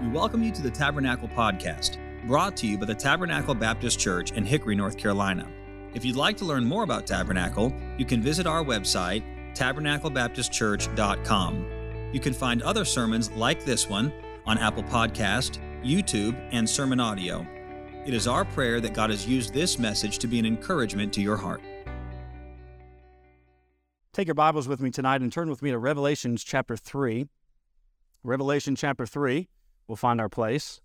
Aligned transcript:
We 0.00 0.08
welcome 0.08 0.42
you 0.42 0.50
to 0.52 0.62
the 0.62 0.70
Tabernacle 0.70 1.28
Podcast, 1.28 1.98
brought 2.26 2.56
to 2.56 2.66
you 2.66 2.78
by 2.78 2.86
the 2.86 2.94
Tabernacle 2.94 3.54
Baptist 3.54 4.00
Church 4.00 4.32
in 4.32 4.46
Hickory, 4.46 4.74
North 4.74 4.96
Carolina. 4.96 5.46
If 5.92 6.06
you'd 6.06 6.16
like 6.16 6.38
to 6.38 6.46
learn 6.46 6.64
more 6.64 6.84
about 6.84 7.06
Tabernacle, 7.06 7.70
you 7.98 8.06
can 8.06 8.22
visit 8.22 8.46
our 8.46 8.64
website, 8.64 9.22
tabernaclebaptistchurch.com. 9.54 12.10
You 12.14 12.20
can 12.20 12.32
find 12.32 12.62
other 12.62 12.86
sermons 12.86 13.30
like 13.32 13.66
this 13.66 13.90
one 13.90 14.10
on 14.46 14.56
Apple 14.56 14.84
Podcast, 14.84 15.58
YouTube, 15.84 16.34
and 16.50 16.66
Sermon 16.66 16.98
Audio. 16.98 17.46
It 18.06 18.14
is 18.14 18.26
our 18.26 18.46
prayer 18.46 18.80
that 18.80 18.94
God 18.94 19.10
has 19.10 19.28
used 19.28 19.52
this 19.52 19.78
message 19.78 20.18
to 20.20 20.26
be 20.26 20.38
an 20.38 20.46
encouragement 20.46 21.12
to 21.12 21.20
your 21.20 21.36
heart. 21.36 21.60
Take 24.14 24.28
your 24.28 24.34
Bibles 24.34 24.66
with 24.66 24.80
me 24.80 24.90
tonight 24.90 25.20
and 25.20 25.30
turn 25.30 25.50
with 25.50 25.60
me 25.60 25.72
to 25.72 25.78
Revelations 25.78 26.42
chapter 26.42 26.74
3. 26.74 27.28
Revelation 28.22 28.76
chapter 28.76 29.04
3, 29.04 29.46
we'll 29.90 29.96
find 29.96 30.20
our 30.20 30.28
place. 30.28 30.80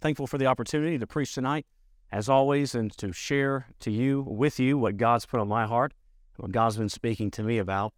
Thankful 0.00 0.28
for 0.28 0.38
the 0.38 0.46
opportunity 0.46 0.98
to 0.98 1.06
preach 1.06 1.34
tonight, 1.34 1.66
as 2.12 2.28
always, 2.28 2.76
and 2.76 2.96
to 2.98 3.12
share 3.12 3.66
to 3.80 3.90
you, 3.90 4.22
with 4.22 4.60
you, 4.60 4.78
what 4.78 4.98
God's 4.98 5.26
put 5.26 5.40
on 5.40 5.48
my 5.48 5.66
heart, 5.66 5.92
what 6.36 6.52
God's 6.52 6.76
been 6.76 6.88
speaking 6.88 7.28
to 7.32 7.42
me 7.42 7.58
about. 7.58 7.92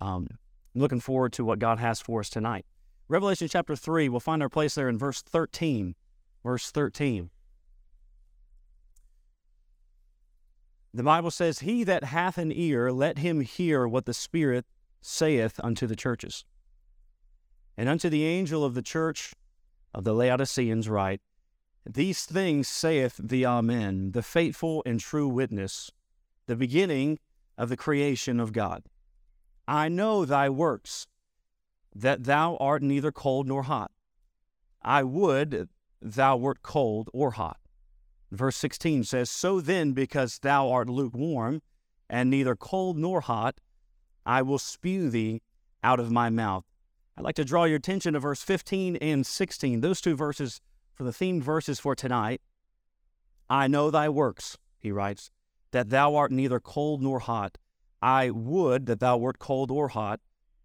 Um, 0.00 0.28
looking 0.72 1.00
forward 1.00 1.32
to 1.32 1.44
what 1.44 1.58
God 1.58 1.80
has 1.80 2.00
for 2.00 2.20
us 2.20 2.30
tonight. 2.30 2.64
Revelation 3.08 3.48
chapter 3.48 3.74
3, 3.74 4.10
we'll 4.10 4.20
find 4.20 4.42
our 4.42 4.48
place 4.48 4.76
there 4.76 4.88
in 4.88 4.96
verse 4.96 5.22
13. 5.22 5.96
Verse 6.44 6.70
13. 6.70 7.30
The 10.94 11.02
Bible 11.02 11.30
says, 11.30 11.60
He 11.60 11.84
that 11.84 12.04
hath 12.04 12.36
an 12.36 12.52
ear, 12.52 12.92
let 12.92 13.18
him 13.18 13.40
hear 13.40 13.88
what 13.88 14.04
the 14.04 14.12
Spirit 14.12 14.66
saith 15.00 15.58
unto 15.62 15.86
the 15.86 15.96
churches. 15.96 16.44
And 17.76 17.88
unto 17.88 18.10
the 18.10 18.24
angel 18.24 18.64
of 18.64 18.74
the 18.74 18.82
church 18.82 19.32
of 19.94 20.04
the 20.04 20.12
Laodiceans 20.12 20.88
write, 20.88 21.22
These 21.88 22.26
things 22.26 22.68
saith 22.68 23.18
the 23.22 23.46
Amen, 23.46 24.12
the 24.12 24.22
faithful 24.22 24.82
and 24.84 25.00
true 25.00 25.28
witness, 25.28 25.90
the 26.46 26.56
beginning 26.56 27.18
of 27.56 27.70
the 27.70 27.76
creation 27.76 28.38
of 28.38 28.52
God. 28.52 28.84
I 29.66 29.88
know 29.88 30.26
thy 30.26 30.50
works, 30.50 31.06
that 31.94 32.24
thou 32.24 32.56
art 32.56 32.82
neither 32.82 33.12
cold 33.12 33.48
nor 33.48 33.62
hot. 33.62 33.92
I 34.82 35.02
would 35.04 35.68
thou 36.02 36.36
wert 36.36 36.62
cold 36.62 37.08
or 37.12 37.32
hot. 37.32 37.58
Verse 38.32 38.56
16 38.56 39.04
says, 39.04 39.30
So 39.30 39.60
then, 39.60 39.92
because 39.92 40.38
thou 40.38 40.70
art 40.70 40.88
lukewarm, 40.88 41.60
and 42.08 42.30
neither 42.30 42.56
cold 42.56 42.96
nor 42.96 43.20
hot, 43.20 43.60
I 44.24 44.40
will 44.40 44.58
spew 44.58 45.10
thee 45.10 45.42
out 45.84 46.00
of 46.00 46.10
my 46.10 46.30
mouth. 46.30 46.64
I'd 47.14 47.24
like 47.24 47.34
to 47.34 47.44
draw 47.44 47.64
your 47.64 47.76
attention 47.76 48.14
to 48.14 48.20
verse 48.20 48.42
15 48.42 48.96
and 48.96 49.26
16, 49.26 49.82
those 49.82 50.00
two 50.00 50.16
verses 50.16 50.62
for 50.94 51.04
the 51.04 51.10
themed 51.10 51.42
verses 51.42 51.78
for 51.78 51.94
tonight. 51.94 52.40
I 53.50 53.68
know 53.68 53.90
thy 53.90 54.08
works, 54.08 54.56
he 54.78 54.90
writes, 54.90 55.30
that 55.72 55.90
thou 55.90 56.14
art 56.14 56.32
neither 56.32 56.58
cold 56.58 57.02
nor 57.02 57.20
hot. 57.20 57.58
I 58.00 58.30
would 58.30 58.86
that 58.86 59.00
thou 59.00 59.18
wert 59.18 59.40
cold 59.40 59.70
or 59.70 59.88
hot. 59.88 60.20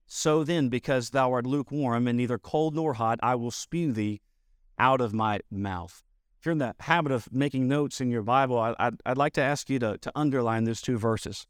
So 0.06 0.46
then, 0.46 0.70
because 0.70 1.10
thou 1.10 1.34
art 1.34 1.46
lukewarm 1.46 2.08
and 2.08 2.16
neither 2.16 2.38
cold 2.38 2.76
nor 2.76 2.94
hot, 2.94 3.20
I 3.22 3.36
will 3.36 3.52
spew 3.52 3.92
thee 3.92 4.22
out 4.80 5.02
of 5.02 5.14
my 5.14 5.42
mouth 5.52 6.06
if 6.40 6.46
you're 6.46 6.52
in 6.52 6.60
the 6.60 6.76
habit 6.80 7.12
of 7.12 7.32
making 7.34 7.68
notes 7.68 8.00
in 8.00 8.12
your 8.12 8.22
Bible, 8.22 8.60
I, 8.60 8.76
would 8.86 9.02
I'd 9.06 9.18
like 9.18 9.34
to 9.34 9.42
ask 9.42 9.70
you 9.70 9.80
to, 9.80 9.98
to 9.98 10.12
underline 10.16 10.66
those 10.66 10.82
two 10.82 10.98
verses 10.98 11.48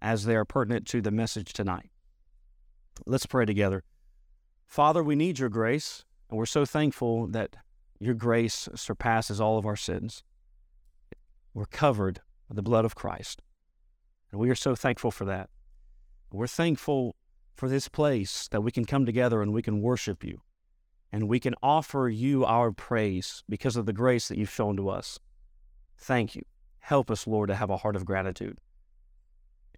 as 0.00 0.24
they 0.24 0.36
are 0.36 0.44
pertinent 0.44 0.86
to 0.88 1.00
the 1.00 1.10
message 1.10 1.52
tonight. 1.52 1.90
Let's 3.04 3.26
pray 3.26 3.46
together. 3.46 3.82
Father, 4.66 5.02
we 5.02 5.16
need 5.16 5.38
your 5.38 5.48
grace, 5.48 6.04
and 6.30 6.38
we're 6.38 6.46
so 6.46 6.64
thankful 6.64 7.26
that 7.28 7.56
your 7.98 8.14
grace 8.14 8.68
surpasses 8.74 9.40
all 9.40 9.58
of 9.58 9.66
our 9.66 9.76
sins. 9.76 10.22
We're 11.52 11.66
covered 11.66 12.20
by 12.48 12.54
the 12.54 12.62
blood 12.62 12.84
of 12.84 12.94
Christ, 12.94 13.42
and 14.30 14.40
we 14.40 14.50
are 14.50 14.54
so 14.54 14.74
thankful 14.74 15.10
for 15.10 15.24
that. 15.24 15.50
We're 16.32 16.46
thankful 16.46 17.16
for 17.54 17.68
this 17.68 17.88
place 17.88 18.48
that 18.48 18.62
we 18.62 18.70
can 18.70 18.84
come 18.84 19.04
together 19.04 19.42
and 19.42 19.52
we 19.52 19.62
can 19.62 19.82
worship 19.82 20.24
you 20.24 20.40
and 21.12 21.28
we 21.28 21.38
can 21.38 21.54
offer 21.62 22.08
you 22.08 22.44
our 22.44 22.72
praise 22.72 23.44
because 23.48 23.76
of 23.76 23.84
the 23.84 23.92
grace 23.92 24.28
that 24.28 24.38
you've 24.38 24.50
shown 24.50 24.76
to 24.76 24.88
us. 24.88 25.18
Thank 25.98 26.34
you. 26.34 26.42
Help 26.78 27.10
us, 27.10 27.26
Lord, 27.26 27.48
to 27.48 27.54
have 27.54 27.70
a 27.70 27.76
heart 27.76 27.94
of 27.94 28.06
gratitude. 28.06 28.58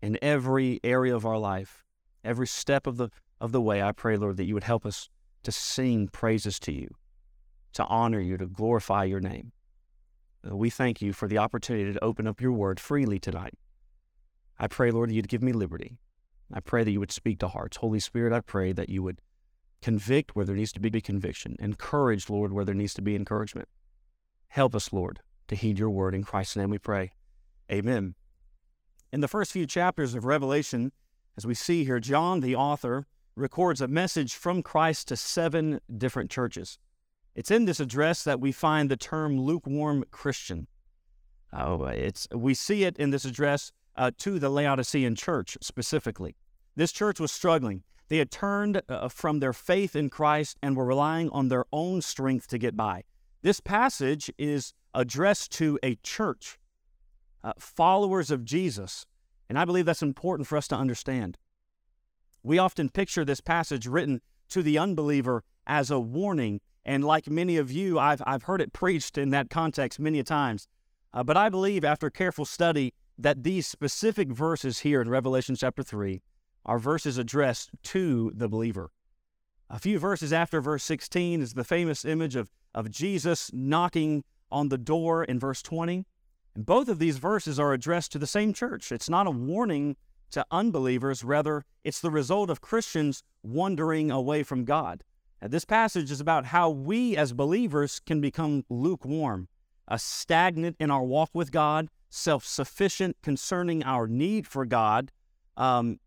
In 0.01 0.17
every 0.23 0.81
area 0.85 1.15
of 1.15 1.27
our 1.27 1.39
life, 1.39 1.85
every 2.25 2.47
step 2.47 2.87
of 2.87 2.97
the, 2.97 3.11
of 3.41 3.53
the 3.53 3.61
way, 3.61 3.83
I 3.83 3.93
pray, 3.93 4.17
Lord, 4.17 4.37
that 4.37 4.45
you 4.45 4.55
would 4.55 4.65
help 4.65 4.87
us 4.87 5.09
to 5.43 5.53
sing 5.53 6.09
praises 6.09 6.59
to 6.61 6.73
you, 6.73 6.89
to 7.73 7.85
honor 7.87 8.21
you, 8.21 8.37
to 8.37 8.47
glorify 8.47 9.05
your 9.05 9.21
name. 9.21 9.53
Uh, 10.49 10.57
we 10.57 10.71
thank 10.71 11.03
you 11.03 11.13
for 11.13 11.27
the 11.27 11.39
opportunity 11.39 11.93
to 11.93 12.05
open 12.05 12.27
up 12.27 12.41
your 12.41 12.53
word 12.53 12.79
freely 12.79 13.19
tonight. 13.19 13.55
I 14.59 14.69
pray, 14.69 14.91
Lord, 14.91 15.11
that 15.11 15.15
you'd 15.15 15.29
give 15.29 15.43
me 15.43 15.53
liberty. 15.53 15.99
I 16.53 16.61
pray 16.61 16.85
that 16.85 16.91
you 16.93 17.01
would 17.01 17.13
speak 17.13 17.41
to 17.41 17.49
hearts. 17.49 17.79
Holy 17.79 17.99
Spirit, 17.99 18.33
I 18.33 18.41
pray 18.41 18.73
that 18.73 18.89
you 18.89 19.03
would 19.03 19.21
Convict 19.85 20.35
where 20.35 20.47
there 20.47 20.57
needs 20.57 20.73
to 20.73 20.81
be 20.81 21.03
conviction. 21.03 21.57
Encourage, 21.59 22.31
Lord, 22.31 22.55
where 22.55 22.65
there 22.65 22.75
needs 22.75 22.95
to 22.95 23.03
be 23.03 23.15
encouragement. 23.15 23.69
Help 24.49 24.75
us, 24.75 24.95
Lord, 24.95 25.21
to 25.49 25.55
heed 25.55 25.79
your 25.79 25.91
word. 25.91 26.15
In 26.15 26.25
Christ's 26.25 26.57
name 26.57 26.71
we 26.71 26.79
pray. 26.79 27.13
Amen. 27.71 28.15
In 29.13 29.21
the 29.21 29.29
first 29.29 29.53
few 29.53 29.67
chapters 29.67 30.15
of 30.15 30.25
Revelation, 30.25 30.91
as 31.37 31.47
we 31.47 31.53
see 31.53 31.85
here, 31.85 32.01
John, 32.01 32.41
the 32.41 32.57
author, 32.57 33.07
records 33.37 33.83
a 33.83 33.87
message 33.87 34.33
from 34.33 34.63
Christ 34.63 35.09
to 35.09 35.17
seven 35.17 35.83
different 35.95 36.31
churches. 36.31 36.79
It's 37.35 37.51
in 37.51 37.67
this 37.67 37.79
address 37.79 38.25
that 38.25 38.41
we 38.41 38.53
find 38.53 38.91
the 38.91 38.97
term 38.97 39.39
lukewarm 39.39 40.05
Christian. 40.11 40.67
Oh, 41.53 41.85
it's, 41.85 42.27
we 42.35 42.55
see 42.55 42.85
it 42.85 42.97
in 42.97 43.11
this 43.11 43.27
address 43.27 43.71
uh, 43.97 44.13
to 44.21 44.39
the 44.39 44.49
Laodicean 44.49 45.15
church 45.15 45.59
specifically. 45.61 46.37
This 46.75 46.91
church 46.91 47.21
was 47.21 47.31
struggling. 47.31 47.83
They 48.15 48.19
had 48.19 48.31
turned 48.31 48.81
uh, 48.89 49.09
from 49.09 49.41
their 49.41 49.53
faith 49.53 49.97
in 49.97 50.09
Christ 50.09 50.57
and 50.63 50.77
were 50.77 50.85
relying 50.85 51.31
on 51.31 51.49
their 51.49 51.65
own 51.73 52.01
strength 52.01 52.47
to 52.47 52.59
get 52.59 52.77
by. 52.77 53.03
This 53.43 53.59
passage 53.59 54.31
is 54.39 54.73
addressed 54.95 55.51
to 55.55 55.81
a 55.83 55.97
church, 55.97 56.61
uh, 57.43 57.55
followers 57.59 58.31
of 58.31 58.45
Jesus, 58.45 59.05
and 59.49 59.59
I 59.59 59.65
believe 59.65 59.85
that's 59.85 60.01
important 60.01 60.47
for 60.47 60.57
us 60.57 60.69
to 60.69 60.77
understand. 60.77 61.39
We 62.45 62.57
often 62.57 62.89
picture 62.89 63.25
this 63.25 63.41
passage 63.41 63.89
written 63.89 64.21
to 64.51 64.63
the 64.63 64.79
unbeliever 64.79 65.43
as 65.67 65.91
a 65.91 65.99
warning, 65.99 66.61
and 66.85 67.03
like 67.03 67.29
many 67.29 67.57
of 67.57 67.73
you, 67.73 67.99
I've, 67.99 68.23
I've 68.25 68.45
heard 68.45 68.61
it 68.61 68.73
preached 68.73 69.19
in 69.19 69.31
that 69.31 69.51
context 69.51 69.99
many 69.99 70.23
times. 70.23 70.69
Uh, 71.13 71.25
but 71.25 71.37
I 71.37 71.49
believe 71.49 71.85
after 71.85 72.11
careful 72.11 72.45
study 72.45 72.95
that 73.19 73.43
these 73.43 73.67
specific 73.67 74.29
verses 74.29 74.79
here 74.79 75.03
in 75.03 75.09
Revelation 75.09 75.57
chapter 75.57 75.83
3 75.83 76.23
are 76.65 76.79
verses 76.79 77.19
addressed 77.19 77.71
to 77.83 78.33
the 78.35 78.49
believer. 78.49 78.91
A 79.71 79.79
few 79.79 79.99
verses 79.99 80.33
after 80.33 80.61
verse 80.61 80.85
16 80.85 81.41
is 81.41 81.55
the 81.55 81.65
famous 81.65 82.05
image 82.05 82.37
of, 82.37 82.51
of 82.75 82.91
Jesus 82.91 83.51
knocking 83.53 84.25
on 84.51 84.69
the 84.69 84.79
door 84.79 85.25
in 85.25 85.39
verse 85.39 85.63
20. 85.63 86.07
And 86.55 86.67
both 86.67 86.89
of 86.89 86.99
these 86.99 87.19
verses 87.19 87.59
are 87.59 87.73
addressed 87.73 88.13
to 88.13 88.19
the 88.19 88.27
same 88.27 88.53
church. 88.53 88.93
It's 88.93 89.11
not 89.11 89.27
a 89.27 89.33
warning 89.33 89.97
to 90.31 90.47
unbelievers, 90.51 91.25
rather, 91.25 91.65
it's 91.83 92.01
the 92.01 92.11
result 92.11 92.51
of 92.51 92.61
Christians 92.61 93.23
wandering 93.43 94.11
away 94.11 94.43
from 94.43 94.65
God. 94.65 95.03
And 95.41 95.53
this 95.53 95.65
passage 95.65 96.11
is 96.11 96.21
about 96.21 96.47
how 96.47 96.71
we 96.71 97.17
as 97.17 97.33
believers 97.33 98.01
can 98.01 98.21
become 98.21 98.65
lukewarm, 98.69 99.49
a 99.87 99.99
stagnant 99.99 100.77
in 100.81 100.91
our 100.91 101.03
walk 101.03 101.31
with 101.35 101.53
God, 101.53 101.89
self 102.09 102.45
sufficient 102.45 103.17
concerning 103.23 103.83
our 103.85 104.07
need 104.07 104.47
for 104.47 104.65
God, 104.65 105.13
um, 105.57 105.99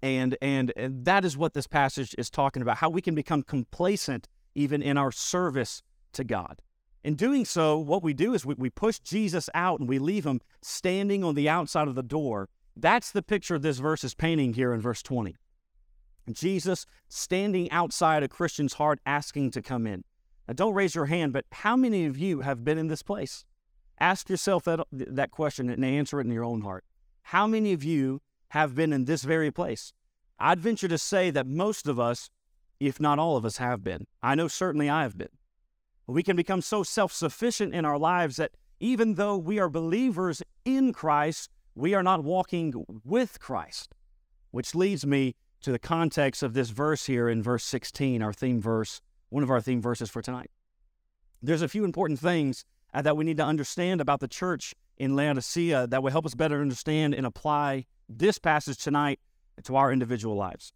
and, 0.00 0.36
and, 0.40 0.72
and 0.76 1.04
that 1.04 1.24
is 1.24 1.36
what 1.36 1.54
this 1.54 1.66
passage 1.66 2.14
is 2.18 2.30
talking 2.30 2.62
about 2.62 2.78
how 2.78 2.90
we 2.90 3.02
can 3.02 3.14
become 3.14 3.42
complacent 3.42 4.28
even 4.54 4.82
in 4.82 4.96
our 4.96 5.12
service 5.12 5.82
to 6.12 6.24
God. 6.24 6.60
In 7.04 7.14
doing 7.14 7.44
so, 7.44 7.78
what 7.78 8.02
we 8.02 8.14
do 8.14 8.32
is 8.32 8.46
we, 8.46 8.54
we 8.54 8.70
push 8.70 8.98
Jesus 9.00 9.50
out 9.54 9.80
and 9.80 9.88
we 9.88 9.98
leave 9.98 10.24
him 10.24 10.40
standing 10.62 11.24
on 11.24 11.34
the 11.34 11.48
outside 11.48 11.88
of 11.88 11.94
the 11.94 12.02
door. 12.02 12.48
That's 12.76 13.10
the 13.10 13.22
picture 13.22 13.58
this 13.58 13.78
verse 13.78 14.04
is 14.04 14.14
painting 14.14 14.54
here 14.54 14.72
in 14.72 14.80
verse 14.80 15.02
20. 15.02 15.34
Jesus 16.30 16.86
standing 17.08 17.70
outside 17.72 18.22
a 18.22 18.28
Christian's 18.28 18.74
heart 18.74 19.00
asking 19.04 19.50
to 19.52 19.62
come 19.62 19.86
in. 19.86 20.04
Now, 20.46 20.54
don't 20.54 20.74
raise 20.74 20.94
your 20.94 21.06
hand, 21.06 21.32
but 21.32 21.44
how 21.50 21.76
many 21.76 22.06
of 22.06 22.16
you 22.16 22.40
have 22.40 22.64
been 22.64 22.78
in 22.78 22.88
this 22.88 23.02
place? 23.02 23.44
Ask 23.98 24.28
yourself 24.28 24.64
that, 24.64 24.80
that 24.92 25.30
question 25.32 25.68
and 25.68 25.84
answer 25.84 26.20
it 26.20 26.26
in 26.26 26.32
your 26.32 26.44
own 26.44 26.62
heart. 26.62 26.84
How 27.22 27.46
many 27.46 27.72
of 27.72 27.82
you 27.82 28.20
have 28.52 28.74
been 28.74 28.92
in 28.92 29.06
this 29.06 29.22
very 29.22 29.50
place. 29.50 29.94
I'd 30.38 30.60
venture 30.60 30.88
to 30.88 30.98
say 30.98 31.30
that 31.30 31.46
most 31.46 31.88
of 31.88 31.98
us, 31.98 32.28
if 32.78 33.00
not 33.00 33.18
all 33.18 33.38
of 33.38 33.46
us, 33.46 33.56
have 33.56 33.82
been. 33.82 34.06
I 34.22 34.34
know 34.34 34.46
certainly 34.46 34.90
I 34.90 35.04
have 35.04 35.16
been. 35.16 35.30
We 36.06 36.22
can 36.22 36.36
become 36.36 36.60
so 36.60 36.82
self 36.82 37.14
sufficient 37.14 37.74
in 37.74 37.86
our 37.86 37.98
lives 37.98 38.36
that 38.36 38.50
even 38.78 39.14
though 39.14 39.38
we 39.38 39.58
are 39.58 39.70
believers 39.70 40.42
in 40.66 40.92
Christ, 40.92 41.48
we 41.74 41.94
are 41.94 42.02
not 42.02 42.24
walking 42.24 42.74
with 43.04 43.40
Christ, 43.40 43.94
which 44.50 44.74
leads 44.74 45.06
me 45.06 45.34
to 45.62 45.72
the 45.72 45.78
context 45.78 46.42
of 46.42 46.52
this 46.52 46.68
verse 46.68 47.06
here 47.06 47.30
in 47.30 47.42
verse 47.42 47.64
16, 47.64 48.20
our 48.22 48.34
theme 48.34 48.60
verse, 48.60 49.00
one 49.30 49.42
of 49.42 49.50
our 49.50 49.62
theme 49.62 49.80
verses 49.80 50.10
for 50.10 50.20
tonight. 50.20 50.50
There's 51.40 51.62
a 51.62 51.68
few 51.68 51.84
important 51.84 52.20
things 52.20 52.66
uh, 52.92 53.00
that 53.00 53.16
we 53.16 53.24
need 53.24 53.38
to 53.38 53.46
understand 53.46 54.02
about 54.02 54.20
the 54.20 54.28
church 54.28 54.74
in 54.98 55.16
Laodicea 55.16 55.86
that 55.86 56.02
will 56.02 56.10
help 56.10 56.26
us 56.26 56.34
better 56.34 56.60
understand 56.60 57.14
and 57.14 57.24
apply 57.24 57.86
this 58.18 58.38
passage 58.38 58.78
tonight 58.78 59.20
to 59.64 59.76
our 59.76 59.92
individual 59.92 60.36
lives. 60.36 60.72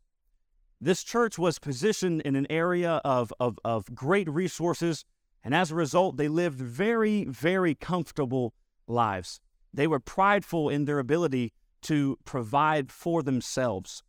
This 0.81 1.03
church 1.03 1.39
was 1.39 1.59
positioned 1.59 2.21
in 2.23 2.37
an 2.37 2.47
area 2.51 3.01
of, 3.05 3.33
of, 3.41 3.59
of 3.65 3.95
great 3.95 4.29
resources, 4.29 5.05
and 5.43 5.55
as 5.55 5.71
a 5.71 5.75
result, 5.75 6.17
they 6.17 6.29
lived 6.29 6.61
very, 6.61 7.25
very 7.25 7.75
comfortable 7.75 8.53
lives. 8.87 9.41
They 9.73 9.87
were 9.87 10.01
prideful 10.01 10.69
in 10.69 10.85
their 10.85 10.99
ability 10.99 11.53
to 11.83 12.19
provide 12.25 12.91
for 12.91 13.23
themselves. 13.23 14.03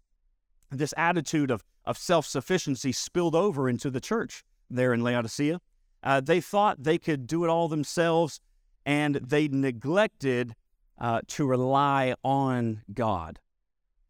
This 0.71 0.93
attitude 0.97 1.51
of, 1.51 1.63
of 1.85 1.97
self 1.97 2.25
sufficiency 2.25 2.91
spilled 2.91 3.35
over 3.35 3.69
into 3.69 3.89
the 3.89 4.01
church 4.01 4.43
there 4.69 4.93
in 4.93 5.01
Laodicea. 5.01 5.61
Uh, 6.03 6.21
they 6.21 6.41
thought 6.41 6.83
they 6.83 6.97
could 6.97 7.27
do 7.27 7.43
it 7.43 7.49
all 7.49 7.67
themselves, 7.67 8.41
and 8.85 9.15
they 9.15 9.47
neglected 9.47 10.55
uh, 10.99 11.21
to 11.27 11.45
rely 11.45 12.15
on 12.23 12.83
God. 12.93 13.39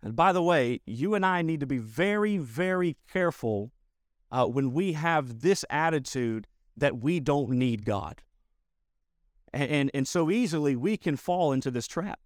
And 0.02 0.16
by 0.16 0.32
the 0.32 0.44
way, 0.44 0.82
you 0.86 1.16
and 1.16 1.26
I 1.26 1.42
need 1.42 1.60
to 1.60 1.68
be 1.68 1.80
very, 1.80 2.38
very 2.38 2.98
careful 3.12 3.72
uh, 4.32 4.46
when 4.46 4.72
we 4.72 4.94
have 4.94 5.42
this 5.42 5.66
attitude 5.70 6.48
that 6.76 7.00
we 7.00 7.20
don't 7.20 7.50
need 7.52 7.86
God. 7.86 8.22
And, 9.54 9.72
and, 9.72 9.92
and 9.94 10.08
so 10.08 10.30
easily 10.30 10.76
we 10.76 10.98
can 10.98 11.16
fall 11.16 11.52
into 11.52 11.72
this 11.72 11.88
trap. 11.88 12.20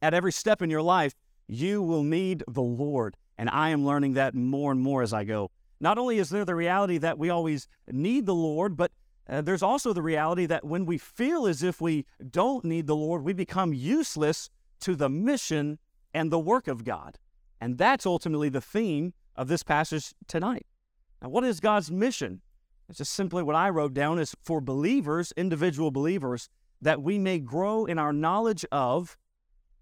At 0.00 0.14
every 0.14 0.32
step 0.32 0.62
in 0.62 0.70
your 0.70 0.82
life, 0.82 1.14
you 1.46 1.82
will 1.82 2.02
need 2.02 2.42
the 2.48 2.62
Lord. 2.62 3.16
And 3.36 3.50
I 3.50 3.70
am 3.70 3.84
learning 3.84 4.14
that 4.14 4.34
more 4.34 4.72
and 4.72 4.80
more 4.80 5.02
as 5.02 5.12
I 5.12 5.24
go. 5.24 5.50
Not 5.80 5.98
only 5.98 6.18
is 6.18 6.30
there 6.30 6.44
the 6.44 6.54
reality 6.54 6.98
that 6.98 7.18
we 7.18 7.30
always 7.30 7.68
need 7.90 8.26
the 8.26 8.34
Lord, 8.34 8.76
but 8.76 8.92
uh, 9.28 9.40
there's 9.40 9.62
also 9.62 9.92
the 9.92 10.02
reality 10.02 10.46
that 10.46 10.64
when 10.64 10.84
we 10.84 10.98
feel 10.98 11.46
as 11.46 11.62
if 11.62 11.80
we 11.80 12.06
don't 12.30 12.64
need 12.64 12.86
the 12.86 12.96
Lord, 12.96 13.22
we 13.22 13.32
become 13.32 13.72
useless 13.72 14.50
to 14.80 14.94
the 14.94 15.08
mission 15.08 15.78
and 16.12 16.30
the 16.30 16.38
work 16.38 16.68
of 16.68 16.84
God. 16.84 17.18
And 17.60 17.78
that's 17.78 18.04
ultimately 18.04 18.48
the 18.48 18.60
theme 18.60 19.14
of 19.36 19.48
this 19.48 19.62
passage 19.62 20.12
tonight. 20.28 20.66
Now, 21.22 21.30
what 21.30 21.44
is 21.44 21.60
God's 21.60 21.90
mission? 21.90 22.42
It's 22.88 22.98
just 22.98 23.12
simply 23.12 23.42
what 23.42 23.56
I 23.56 23.70
wrote 23.70 23.94
down 23.94 24.18
is 24.18 24.34
for 24.42 24.60
believers, 24.60 25.32
individual 25.36 25.90
believers, 25.90 26.50
that 26.82 27.02
we 27.02 27.18
may 27.18 27.38
grow 27.38 27.86
in 27.86 27.98
our 27.98 28.12
knowledge 28.12 28.66
of 28.70 29.16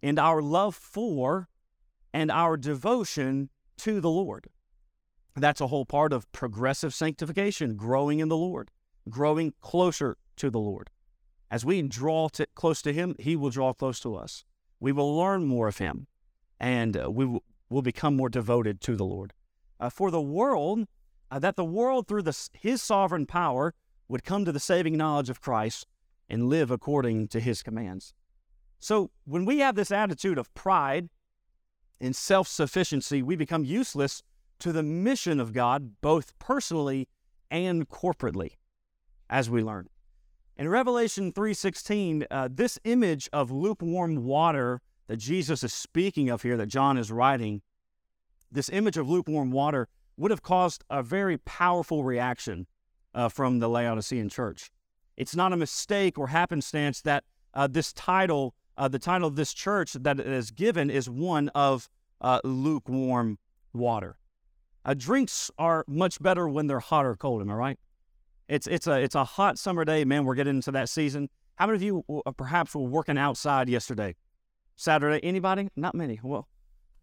and 0.02 0.18
our 0.18 0.40
love 0.40 0.76
for 0.76 1.48
and 2.12 2.30
our 2.30 2.56
devotion 2.56 3.50
to 3.78 4.00
the 4.00 4.10
Lord. 4.10 4.48
That's 5.34 5.60
a 5.60 5.66
whole 5.66 5.86
part 5.86 6.12
of 6.12 6.30
progressive 6.30 6.94
sanctification, 6.94 7.74
growing 7.74 8.20
in 8.20 8.28
the 8.28 8.36
Lord, 8.36 8.70
growing 9.08 9.54
closer 9.60 10.16
to 10.36 10.50
the 10.50 10.60
Lord. 10.60 10.90
As 11.50 11.64
we 11.64 11.82
draw 11.82 12.28
to, 12.30 12.46
close 12.54 12.80
to 12.82 12.92
Him, 12.92 13.14
He 13.18 13.36
will 13.36 13.50
draw 13.50 13.72
close 13.72 14.00
to 14.00 14.14
us. 14.14 14.44
We 14.80 14.92
will 14.92 15.16
learn 15.16 15.46
more 15.46 15.68
of 15.68 15.78
Him, 15.78 16.06
and 16.58 16.96
uh, 16.96 17.10
we 17.10 17.26
will, 17.26 17.42
will 17.68 17.82
become 17.82 18.16
more 18.16 18.28
devoted 18.28 18.80
to 18.82 18.96
the 18.96 19.04
Lord. 19.04 19.32
Uh, 19.78 19.90
for 19.90 20.10
the 20.10 20.20
world, 20.20 20.86
uh, 21.30 21.38
that 21.38 21.56
the 21.56 21.64
world, 21.64 22.08
through 22.08 22.22
the, 22.22 22.48
His 22.52 22.82
sovereign 22.82 23.26
power, 23.26 23.74
would 24.08 24.24
come 24.24 24.44
to 24.44 24.52
the 24.52 24.60
saving 24.60 24.96
knowledge 24.96 25.30
of 25.30 25.40
Christ 25.40 25.86
and 26.28 26.48
live 26.48 26.70
according 26.70 27.28
to 27.28 27.40
His 27.40 27.62
commands. 27.62 28.14
So, 28.78 29.10
when 29.24 29.44
we 29.44 29.58
have 29.60 29.74
this 29.76 29.92
attitude 29.92 30.38
of 30.38 30.52
pride 30.54 31.08
and 32.00 32.16
self 32.16 32.48
sufficiency, 32.48 33.22
we 33.22 33.36
become 33.36 33.64
useless 33.64 34.22
to 34.58 34.72
the 34.72 34.82
mission 34.82 35.38
of 35.40 35.52
God, 35.52 36.00
both 36.00 36.38
personally 36.38 37.08
and 37.50 37.88
corporately, 37.88 38.52
as 39.32 39.48
we 39.48 39.62
learn. 39.62 39.88
In 40.56 40.68
Revelation 40.68 41.32
3:16, 41.32 42.26
uh, 42.30 42.48
this 42.52 42.78
image 42.84 43.28
of 43.32 43.50
lukewarm 43.50 44.24
water 44.24 44.82
that 45.08 45.16
Jesus 45.16 45.64
is 45.64 45.72
speaking 45.72 46.28
of 46.28 46.42
here, 46.42 46.56
that 46.58 46.66
John 46.66 46.98
is 46.98 47.10
writing, 47.10 47.62
this 48.50 48.68
image 48.68 48.98
of 48.98 49.08
lukewarm 49.08 49.50
water 49.50 49.88
would 50.18 50.30
have 50.30 50.42
caused 50.42 50.84
a 50.90 51.02
very 51.02 51.38
powerful 51.38 52.04
reaction 52.04 52.66
uh, 53.14 53.30
from 53.30 53.58
the 53.58 53.68
Laodicean 53.68 54.28
church. 54.28 54.70
It's 55.16 55.34
not 55.34 55.52
a 55.52 55.56
mistake 55.56 56.18
or 56.18 56.28
happenstance 56.28 57.00
that 57.00 57.24
uh, 57.54 57.66
this 57.66 57.92
title, 57.94 58.54
uh, 58.76 58.88
the 58.88 58.98
title 58.98 59.28
of 59.28 59.36
this 59.36 59.54
church 59.54 59.94
that 59.94 60.20
it 60.20 60.26
is 60.26 60.50
given, 60.50 60.90
is 60.90 61.08
one 61.08 61.48
of 61.50 61.88
uh, 62.20 62.40
lukewarm 62.44 63.38
water. 63.72 64.18
Uh, 64.84 64.94
drinks 64.94 65.50
are 65.58 65.84
much 65.88 66.20
better 66.20 66.46
when 66.46 66.66
they're 66.66 66.80
hot 66.80 67.06
or 67.06 67.14
cold. 67.14 67.40
Am 67.40 67.50
I 67.50 67.54
right? 67.54 67.78
It's 68.48 68.66
it's 68.66 68.86
a 68.86 69.00
it's 69.00 69.14
a 69.14 69.24
hot 69.24 69.58
summer 69.58 69.84
day, 69.84 70.04
man. 70.04 70.24
We're 70.24 70.34
getting 70.34 70.56
into 70.56 70.72
that 70.72 70.88
season. 70.88 71.28
How 71.56 71.66
many 71.66 71.76
of 71.76 71.82
you 71.82 72.04
uh, 72.26 72.30
perhaps 72.32 72.74
were 72.74 72.82
working 72.82 73.18
outside 73.18 73.68
yesterday, 73.68 74.14
Saturday? 74.76 75.24
Anybody? 75.24 75.68
Not 75.76 75.94
many. 75.94 76.20
Well, 76.22 76.48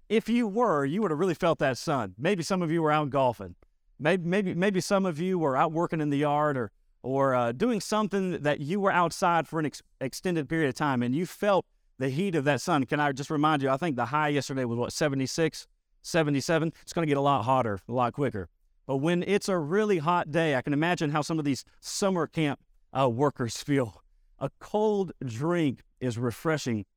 if 0.10 0.28
you 0.28 0.48
were, 0.48 0.86
you 0.86 1.02
would 1.02 1.12
have 1.12 1.20
really 1.20 1.34
felt 1.34 1.60
that 1.60 1.78
sun. 1.78 2.16
Maybe 2.18 2.44
some 2.44 2.62
of 2.62 2.72
you 2.72 2.82
were 2.82 2.92
out 2.92 3.10
golfing. 3.10 3.56
Maybe 4.00 4.28
maybe 4.28 4.54
maybe 4.54 4.82
some 4.82 5.06
of 5.06 5.20
you 5.20 5.40
were 5.40 5.56
out 5.56 5.72
working 5.72 6.02
in 6.02 6.10
the 6.10 6.18
yard 6.18 6.58
or 6.58 6.72
or 7.02 7.34
uh, 7.34 7.52
doing 7.52 7.80
something 7.80 8.42
that 8.42 8.60
you 8.60 8.80
were 8.80 8.92
outside 8.92 9.48
for 9.48 9.60
an 9.60 9.66
ex- 9.66 9.82
extended 10.02 10.50
period 10.50 10.68
of 10.68 10.76
time 10.76 11.02
and 11.02 11.16
you 11.16 11.26
felt 11.26 11.66
the 11.98 12.10
heat 12.10 12.36
of 12.36 12.44
that 12.44 12.60
sun. 12.60 12.86
Can 12.86 13.00
I 13.00 13.12
just 13.14 13.30
remind 13.30 13.62
you? 13.62 13.70
I 13.70 13.78
think 13.78 13.96
the 13.96 14.06
high 14.06 14.30
yesterday 14.30 14.66
was 14.66 14.78
what 14.78 14.92
76. 14.92 15.68
77, 16.02 16.74
it's 16.82 16.94
going 16.94 17.06
to 17.06 17.10
get 17.10 17.18
a 17.18 17.22
lot 17.22 17.44
hotter, 17.44 17.80
a 17.88 17.92
lot 17.92 18.14
quicker. 18.14 18.48
But 18.90 18.98
when 18.98 19.22
it's 19.28 19.48
a 19.48 19.56
really 19.56 20.00
hot 20.00 20.32
day, 20.32 20.56
I 20.56 20.64
can 20.64 20.74
imagine 20.74 21.12
how 21.12 21.22
some 21.22 21.38
of 21.38 21.46
these 21.46 21.64
summer 21.80 22.26
camp 22.26 22.60
uh, 22.92 23.08
workers 23.08 23.58
feel. 23.58 24.02
A 24.40 24.50
cold 24.58 25.12
drink 25.24 25.84
is 26.00 26.18
refreshing 26.18 26.88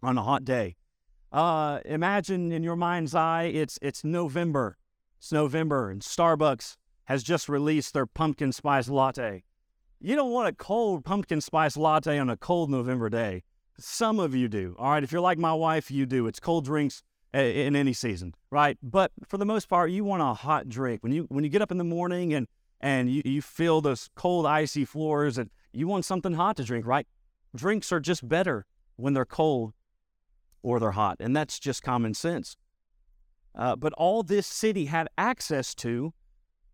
on 0.00 0.16
a 0.16 0.22
hot 0.22 0.44
day. 0.44 0.76
Uh, 1.32 1.80
imagine 1.84 2.52
in 2.52 2.62
your 2.62 2.76
mind's 2.76 3.16
eye, 3.16 3.50
it's 3.52 3.80
it's 3.82 4.04
November. 4.04 4.78
It's 5.18 5.32
November, 5.32 5.90
and 5.90 6.02
Starbucks 6.02 6.76
has 7.06 7.24
just 7.24 7.48
released 7.48 7.94
their 7.94 8.06
pumpkin 8.06 8.52
spice 8.52 8.88
latte. 8.88 9.42
You 9.98 10.14
don't 10.14 10.30
want 10.30 10.46
a 10.46 10.52
cold 10.52 11.04
pumpkin 11.04 11.40
spice 11.40 11.76
latte 11.76 12.16
on 12.16 12.30
a 12.30 12.36
cold 12.36 12.70
November 12.70 13.08
day. 13.10 13.42
Some 13.76 14.20
of 14.20 14.36
you 14.36 14.46
do. 14.46 14.76
All 14.78 14.92
right, 14.92 15.02
if 15.02 15.10
you're 15.10 15.20
like 15.20 15.38
my 15.38 15.52
wife, 15.52 15.90
you 15.90 16.06
do. 16.06 16.28
It's 16.28 16.38
cold 16.38 16.64
drinks 16.64 17.02
in 17.34 17.74
any 17.74 17.92
season, 17.92 18.34
right? 18.50 18.78
But 18.82 19.10
for 19.26 19.38
the 19.38 19.44
most 19.44 19.68
part, 19.68 19.90
you 19.90 20.04
want 20.04 20.22
a 20.22 20.34
hot 20.34 20.68
drink. 20.68 21.02
When 21.02 21.12
you 21.12 21.26
when 21.28 21.44
you 21.44 21.50
get 21.50 21.62
up 21.62 21.70
in 21.70 21.78
the 21.78 21.84
morning 21.84 22.32
and 22.32 22.46
and 22.80 23.10
you, 23.10 23.22
you 23.24 23.42
feel 23.42 23.80
those 23.80 24.10
cold, 24.14 24.46
icy 24.46 24.84
floors 24.84 25.38
and 25.38 25.50
you 25.72 25.88
want 25.88 26.04
something 26.04 26.34
hot 26.34 26.56
to 26.58 26.64
drink, 26.64 26.86
right? 26.86 27.06
Drinks 27.54 27.90
are 27.92 28.00
just 28.00 28.28
better 28.28 28.66
when 28.96 29.14
they're 29.14 29.24
cold 29.24 29.72
or 30.62 30.78
they're 30.78 30.92
hot. 30.92 31.16
And 31.20 31.34
that's 31.34 31.58
just 31.58 31.82
common 31.82 32.14
sense. 32.14 32.56
Uh, 33.54 33.76
but 33.76 33.92
all 33.94 34.22
this 34.22 34.46
city 34.46 34.86
had 34.86 35.08
access 35.16 35.74
to 35.76 36.12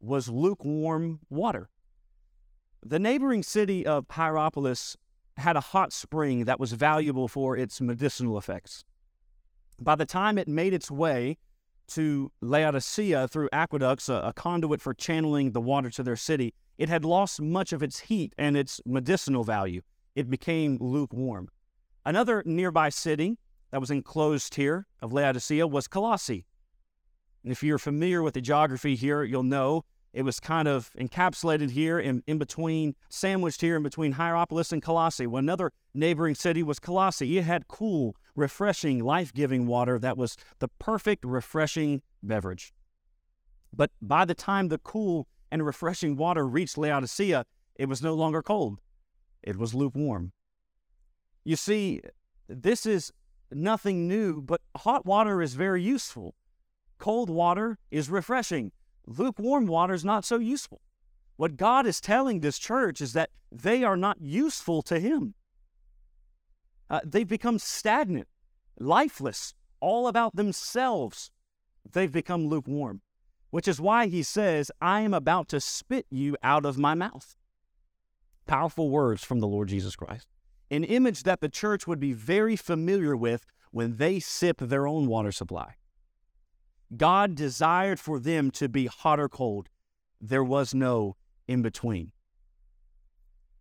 was 0.00 0.28
lukewarm 0.28 1.20
water. 1.28 1.68
The 2.84 2.98
neighboring 2.98 3.42
city 3.42 3.86
of 3.86 4.06
Hierapolis 4.08 4.96
had 5.36 5.56
a 5.56 5.60
hot 5.60 5.92
spring 5.92 6.44
that 6.44 6.58
was 6.58 6.72
valuable 6.72 7.28
for 7.28 7.56
its 7.56 7.80
medicinal 7.80 8.38
effects. 8.38 8.84
By 9.80 9.94
the 9.94 10.06
time 10.06 10.36
it 10.36 10.46
made 10.46 10.74
its 10.74 10.90
way 10.90 11.38
to 11.88 12.30
Laodicea 12.40 13.28
through 13.28 13.48
aqueducts, 13.52 14.08
a, 14.08 14.14
a, 14.14 14.32
conduit 14.32 14.80
for 14.80 14.94
channeling 14.94 15.52
the 15.52 15.60
water 15.60 15.90
to 15.90 16.02
their 16.02 16.16
city, 16.16 16.54
it 16.78 16.88
had 16.88 17.04
lost 17.04 17.40
much 17.40 17.72
of 17.72 17.82
its 17.82 18.00
heat 18.00 18.34
and 18.38 18.56
its 18.56 18.80
medicinal 18.84 19.42
value. 19.42 19.80
It 20.14 20.30
became 20.30 20.78
lukewarm. 20.80 21.48
Another 22.04 22.42
nearby 22.46 22.90
city 22.90 23.38
that 23.70 23.80
was 23.80 23.90
enclosed 23.90 24.54
here 24.54 24.86
of 25.00 25.12
Laodicea 25.12 25.66
was 25.66 25.88
Colossae. 25.88 26.44
And 27.42 27.52
if 27.52 27.62
you're 27.62 27.78
familiar 27.78 28.22
with 28.22 28.34
the 28.34 28.40
geography 28.40 28.96
here, 28.96 29.22
you'll 29.22 29.42
know 29.42 29.84
it 30.12 30.22
was 30.22 30.40
kind 30.40 30.66
of 30.66 30.90
encapsulated 30.98 31.70
here 31.70 31.98
in, 31.98 32.22
in 32.26 32.38
between, 32.38 32.94
sandwiched 33.08 33.60
here 33.60 33.76
in 33.76 33.82
between 33.82 34.12
Hierapolis 34.12 34.72
and 34.72 34.82
Colossae. 34.82 35.26
Well, 35.26 35.38
another 35.38 35.72
neighboring 35.94 36.34
city 36.34 36.62
was 36.62 36.80
Colossae. 36.80 37.38
It 37.38 37.44
had 37.44 37.68
cool, 37.68 38.16
refreshing, 38.34 39.04
life 39.04 39.32
giving 39.32 39.66
water 39.66 39.98
that 40.00 40.16
was 40.16 40.36
the 40.58 40.68
perfect, 40.78 41.24
refreshing 41.24 42.02
beverage. 42.22 42.72
But 43.72 43.90
by 44.02 44.24
the 44.24 44.34
time 44.34 44.68
the 44.68 44.78
cool 44.78 45.28
and 45.52 45.64
refreshing 45.64 46.16
water 46.16 46.46
reached 46.46 46.76
Laodicea, 46.76 47.44
it 47.76 47.88
was 47.88 48.02
no 48.02 48.14
longer 48.14 48.42
cold, 48.42 48.80
it 49.42 49.56
was 49.56 49.74
lukewarm. 49.74 50.32
You 51.44 51.56
see, 51.56 52.02
this 52.48 52.84
is 52.84 53.12
nothing 53.52 54.08
new, 54.08 54.42
but 54.42 54.60
hot 54.76 55.06
water 55.06 55.40
is 55.40 55.54
very 55.54 55.82
useful. 55.82 56.34
Cold 56.98 57.30
water 57.30 57.78
is 57.90 58.10
refreshing 58.10 58.72
lukewarm 59.06 59.66
water 59.66 59.94
is 59.94 60.04
not 60.04 60.24
so 60.24 60.38
useful. 60.38 60.80
What 61.36 61.56
God 61.56 61.86
is 61.86 62.00
telling 62.00 62.40
this 62.40 62.58
church 62.58 63.00
is 63.00 63.12
that 63.14 63.30
they 63.50 63.82
are 63.82 63.96
not 63.96 64.20
useful 64.20 64.82
to 64.82 65.00
Him. 65.00 65.34
Uh, 66.90 67.00
they've 67.04 67.28
become 67.28 67.58
stagnant, 67.58 68.28
lifeless, 68.78 69.54
all 69.80 70.08
about 70.08 70.36
themselves. 70.36 71.30
They've 71.90 72.12
become 72.12 72.48
lukewarm, 72.48 73.00
which 73.50 73.68
is 73.68 73.80
why 73.80 74.08
he 74.08 74.22
says, 74.22 74.70
I 74.80 75.00
am 75.00 75.14
about 75.14 75.48
to 75.48 75.60
spit 75.60 76.06
you 76.10 76.36
out 76.42 76.66
of 76.66 76.78
my 76.78 76.94
mouth. 76.94 77.36
Powerful 78.46 78.90
words 78.90 79.24
from 79.24 79.40
the 79.40 79.46
Lord 79.46 79.68
Jesus 79.68 79.96
Christ. 79.96 80.26
An 80.70 80.84
image 80.84 81.22
that 81.22 81.40
the 81.40 81.48
church 81.48 81.86
would 81.86 82.00
be 82.00 82.12
very 82.12 82.56
familiar 82.56 83.16
with 83.16 83.46
when 83.70 83.96
they 83.96 84.20
sip 84.20 84.58
their 84.58 84.86
own 84.86 85.06
water 85.06 85.32
supply. 85.32 85.74
God 86.96 87.34
desired 87.34 88.00
for 88.00 88.18
them 88.18 88.50
to 88.52 88.68
be 88.68 88.86
hot 88.86 89.20
or 89.20 89.28
cold. 89.28 89.68
There 90.20 90.44
was 90.44 90.74
no 90.74 91.16
in 91.46 91.62
between. 91.62 92.12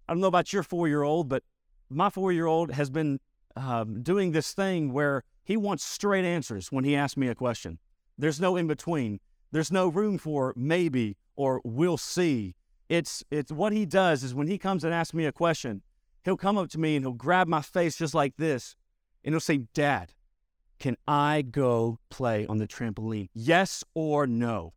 I 0.08 0.14
don't 0.14 0.22
know 0.22 0.28
about 0.28 0.52
your 0.52 0.64
four 0.64 0.88
year 0.88 1.04
old, 1.04 1.30
but 1.30 1.44
my 1.90 2.10
four 2.10 2.32
year 2.32 2.48
old 2.48 2.72
has 2.72 2.90
been 2.90 3.20
um, 3.56 4.02
doing 4.02 4.32
this 4.32 4.54
thing 4.54 4.92
where 4.92 5.24
he 5.44 5.58
wants 5.58 5.84
straight 5.84 6.26
answers 6.26 6.72
when 6.72 6.84
he 6.84 6.96
asks 6.96 7.18
me 7.18 7.28
a 7.28 7.36
question. 7.36 7.80
There's 8.18 8.42
no 8.42 8.56
in 8.56 8.68
between. 8.68 9.20
There's 9.52 9.72
no 9.72 9.88
room 9.88 10.18
for 10.18 10.54
maybe 10.56 11.18
or 11.36 11.62
we'll 11.64 11.98
see. 11.98 12.56
It's 12.90 13.24
it's 13.32 13.52
what 13.52 13.72
he 13.72 13.86
does 13.86 14.24
is 14.24 14.34
when 14.34 14.48
he 14.48 14.58
comes 14.58 14.84
and 14.84 14.94
asks 14.94 15.14
me 15.14 15.26
a 15.26 15.32
question, 15.32 15.84
he'll 16.26 16.38
come 16.38 16.58
up 16.58 16.70
to 16.72 16.80
me 16.80 16.96
and 16.96 17.06
he'll 17.06 17.14
grab 17.14 17.48
my 17.48 17.62
face 17.62 17.96
just 17.96 18.14
like 18.14 18.36
this, 18.38 18.76
and 19.24 19.34
he'll 19.34 19.40
say, 19.40 19.60
"Dad, 19.74 20.14
can 20.80 20.96
I 21.08 21.42
go 21.42 22.00
play 22.10 22.48
on 22.48 22.58
the 22.58 22.68
trampoline? 22.68 23.30
Yes 23.34 23.84
or 23.94 24.26
no?" 24.26 24.74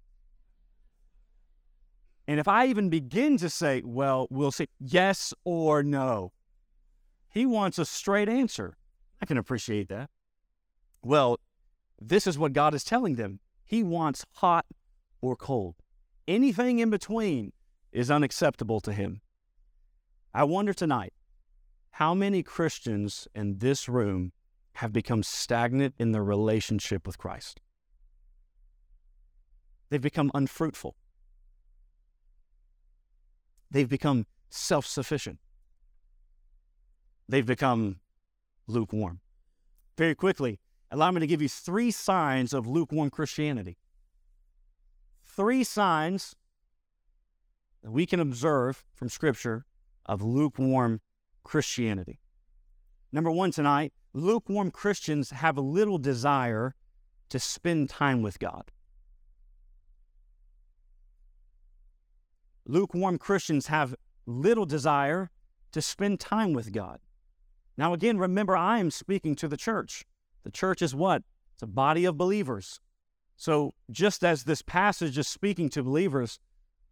And 2.26 2.38
if 2.38 2.48
I 2.48 2.66
even 2.66 2.88
begin 2.88 3.36
to 3.38 3.48
say, 3.48 3.82
"Well, 3.84 4.26
we'll 4.30 4.52
see," 4.52 4.68
yes 4.78 5.34
or 5.44 5.82
no, 5.82 6.32
he 7.28 7.46
wants 7.46 7.78
a 7.78 7.84
straight 7.84 8.28
answer. 8.28 8.76
I 9.20 9.26
can 9.26 9.38
appreciate 9.38 9.88
that. 9.88 10.10
Well, 11.02 11.38
this 12.00 12.26
is 12.26 12.38
what 12.38 12.52
God 12.52 12.74
is 12.74 12.84
telling 12.84 13.14
them. 13.14 13.40
He 13.64 13.82
wants 13.82 14.26
hot 14.32 14.66
or 15.20 15.36
cold. 15.36 15.76
Anything 16.28 16.78
in 16.78 16.90
between 16.90 17.52
is 17.90 18.10
unacceptable 18.10 18.80
to 18.80 18.92
him. 18.92 19.20
I 20.34 20.44
wonder 20.44 20.72
tonight 20.72 21.12
how 21.92 22.14
many 22.14 22.42
Christians 22.42 23.28
in 23.34 23.58
this 23.58 23.88
room 23.88 24.32
have 24.74 24.92
become 24.92 25.22
stagnant 25.22 25.94
in 25.98 26.12
their 26.12 26.24
relationship 26.24 27.06
with 27.06 27.18
Christ. 27.18 27.60
They've 29.90 30.00
become 30.00 30.30
unfruitful. 30.34 30.96
They've 33.70 33.88
become 33.88 34.26
self 34.48 34.86
sufficient. 34.86 35.38
They've 37.28 37.44
become 37.44 38.00
lukewarm. 38.66 39.20
Very 39.98 40.14
quickly, 40.14 40.60
allow 40.90 41.10
me 41.10 41.20
to 41.20 41.26
give 41.26 41.42
you 41.42 41.48
three 41.48 41.90
signs 41.90 42.52
of 42.52 42.66
lukewarm 42.66 43.10
Christianity. 43.10 43.76
Three 45.24 45.64
signs 45.64 46.34
that 47.82 47.90
we 47.90 48.06
can 48.06 48.20
observe 48.20 48.84
from 48.94 49.08
Scripture 49.08 49.66
of 50.06 50.22
lukewarm 50.22 51.00
Christianity. 51.44 52.21
Number 53.12 53.30
one 53.30 53.50
tonight, 53.50 53.92
lukewarm 54.14 54.70
Christians 54.70 55.30
have 55.30 55.58
little 55.58 55.98
desire 55.98 56.74
to 57.28 57.38
spend 57.38 57.90
time 57.90 58.22
with 58.22 58.38
God. 58.38 58.70
Lukewarm 62.66 63.18
Christians 63.18 63.66
have 63.66 63.94
little 64.24 64.66
desire 64.66 65.30
to 65.72 65.82
spend 65.82 66.20
time 66.20 66.52
with 66.52 66.72
God. 66.72 67.00
Now, 67.76 67.92
again, 67.92 68.18
remember, 68.18 68.56
I 68.56 68.78
am 68.78 68.90
speaking 68.90 69.34
to 69.36 69.48
the 69.48 69.56
church. 69.56 70.04
The 70.44 70.50
church 70.50 70.82
is 70.82 70.94
what? 70.94 71.22
It's 71.54 71.62
a 71.62 71.66
body 71.66 72.04
of 72.04 72.16
believers. 72.16 72.80
So, 73.36 73.74
just 73.90 74.22
as 74.22 74.44
this 74.44 74.62
passage 74.62 75.18
is 75.18 75.26
speaking 75.26 75.68
to 75.70 75.82
believers, 75.82 76.38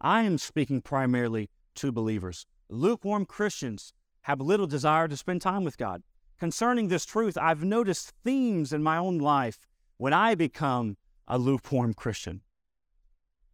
I 0.00 0.22
am 0.22 0.38
speaking 0.38 0.80
primarily 0.80 1.50
to 1.76 1.92
believers. 1.92 2.46
Lukewarm 2.68 3.26
Christians 3.26 3.92
have 4.22 4.40
little 4.40 4.66
desire 4.66 5.08
to 5.08 5.16
spend 5.16 5.42
time 5.42 5.64
with 5.64 5.76
God. 5.76 6.02
Concerning 6.40 6.88
this 6.88 7.04
truth, 7.04 7.36
I've 7.36 7.62
noticed 7.62 8.14
themes 8.24 8.72
in 8.72 8.82
my 8.82 8.96
own 8.96 9.18
life 9.18 9.68
when 9.98 10.14
I 10.14 10.34
become 10.34 10.96
a 11.28 11.36
lukewarm 11.36 11.92
Christian. 11.92 12.40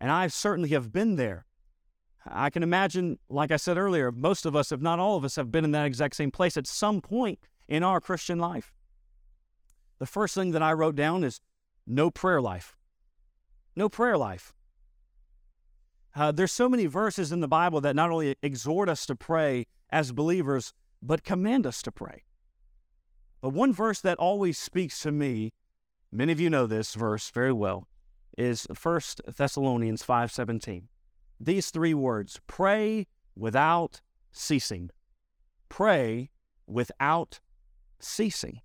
And 0.01 0.13
I 0.13 0.29
certainly 0.29 0.69
have 0.71 0.93
been 0.93 1.17
there. 1.17 1.47
I 2.25 2.49
can 2.49 2.63
imagine, 2.63 3.19
like 3.29 3.51
I 3.51 3.57
said 3.57 3.77
earlier, 3.77 4.13
most 4.13 4.47
of 4.47 4.55
us, 4.55 4.71
if 4.71 4.81
not 4.81 5.01
all 5.01 5.17
of 5.17 5.25
us, 5.25 5.35
have 5.35 5.51
been 5.51 5.65
in 5.65 5.73
that 5.73 5.85
exact 5.85 6.15
same 6.15 6.31
place 6.31 6.57
at 6.57 6.69
some 6.69 7.01
point 7.01 7.41
in 7.67 7.83
our 7.83 8.01
Christian 8.01 8.39
life. 8.39 8.73
The 9.99 10.07
first 10.07 10.35
thing 10.37 10.53
that 10.53 10.63
I 10.63 10.73
wrote 10.73 10.95
down 10.95 11.25
is 11.25 11.41
no 11.89 12.09
prayer 12.13 12.41
life. 12.41 12.77
No 13.75 13.89
prayer 13.89 14.17
life. 14.17 14.55
Uh, 16.15 16.31
there's 16.31 16.53
so 16.53 16.69
many 16.69 16.87
verses 16.87 17.33
in 17.33 17.41
the 17.41 17.49
Bible 17.49 17.81
that 17.81 17.97
not 17.97 18.11
only 18.11 18.37
exhort 18.43 18.89
us 18.89 19.07
to 19.07 19.17
pray 19.17 19.67
as 19.91 20.13
believers, 20.13 20.73
but 21.03 21.25
command 21.25 21.67
us 21.67 21.83
to 21.83 21.91
pray. 21.91 22.26
But 23.47 23.55
one 23.55 23.73
verse 23.73 24.01
that 24.01 24.19
always 24.19 24.59
speaks 24.59 24.99
to 25.03 25.13
me, 25.13 25.53
many 26.11 26.33
of 26.33 26.41
you 26.41 26.51
know 26.51 26.67
this 26.67 26.97
verse 26.97 27.31
very 27.31 27.53
well, 27.53 27.87
is 28.37 28.67
1 28.77 29.01
Thessalonians 29.37 30.03
5:17. 30.03 30.89
These 31.39 31.71
three 31.71 31.95
words, 31.95 32.41
pray 32.49 33.07
without 33.37 34.01
ceasing. 34.33 34.91
Pray 35.69 36.33
without 36.67 37.39
ceasing. 38.01 38.63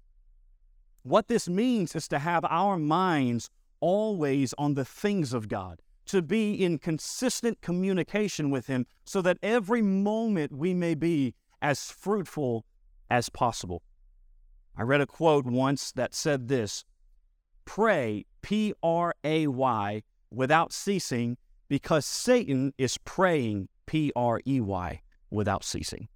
What 1.04 1.28
this 1.28 1.48
means 1.48 1.96
is 1.96 2.08
to 2.08 2.18
have 2.18 2.44
our 2.46 2.76
minds 2.76 3.52
always 3.82 4.56
on 4.58 4.74
the 4.74 4.84
things 4.84 5.32
of 5.32 5.48
God, 5.48 5.84
to 6.08 6.24
be 6.24 6.56
in 6.56 6.80
consistent 6.80 7.62
communication 7.62 8.50
with 8.50 8.66
Him 8.66 8.88
so 9.06 9.22
that 9.22 9.38
every 9.44 9.84
moment 9.84 10.52
we 10.52 10.74
may 10.74 10.96
be 10.96 11.36
as 11.62 11.92
fruitful 11.92 12.66
as 13.12 13.30
possible. 13.30 13.84
I 14.82 14.84
read 14.84 15.00
a 15.00 15.06
quote 15.06 15.46
once 15.46 15.92
that 15.92 16.16
said 16.16 16.48
this 16.48 16.86
Pray, 17.66 18.26
P 18.42 18.74
R 18.82 19.14
A 19.24 19.46
Y, 19.46 20.02
without 20.32 20.74
ceasing, 20.74 21.38
because 21.70 22.04
Satan 22.04 22.74
is 22.80 22.98
praying, 22.98 23.70
P 23.86 24.12
R 24.16 24.42
E 24.48 24.60
Y, 24.60 25.02
without 25.30 25.64
ceasing. 25.64 26.08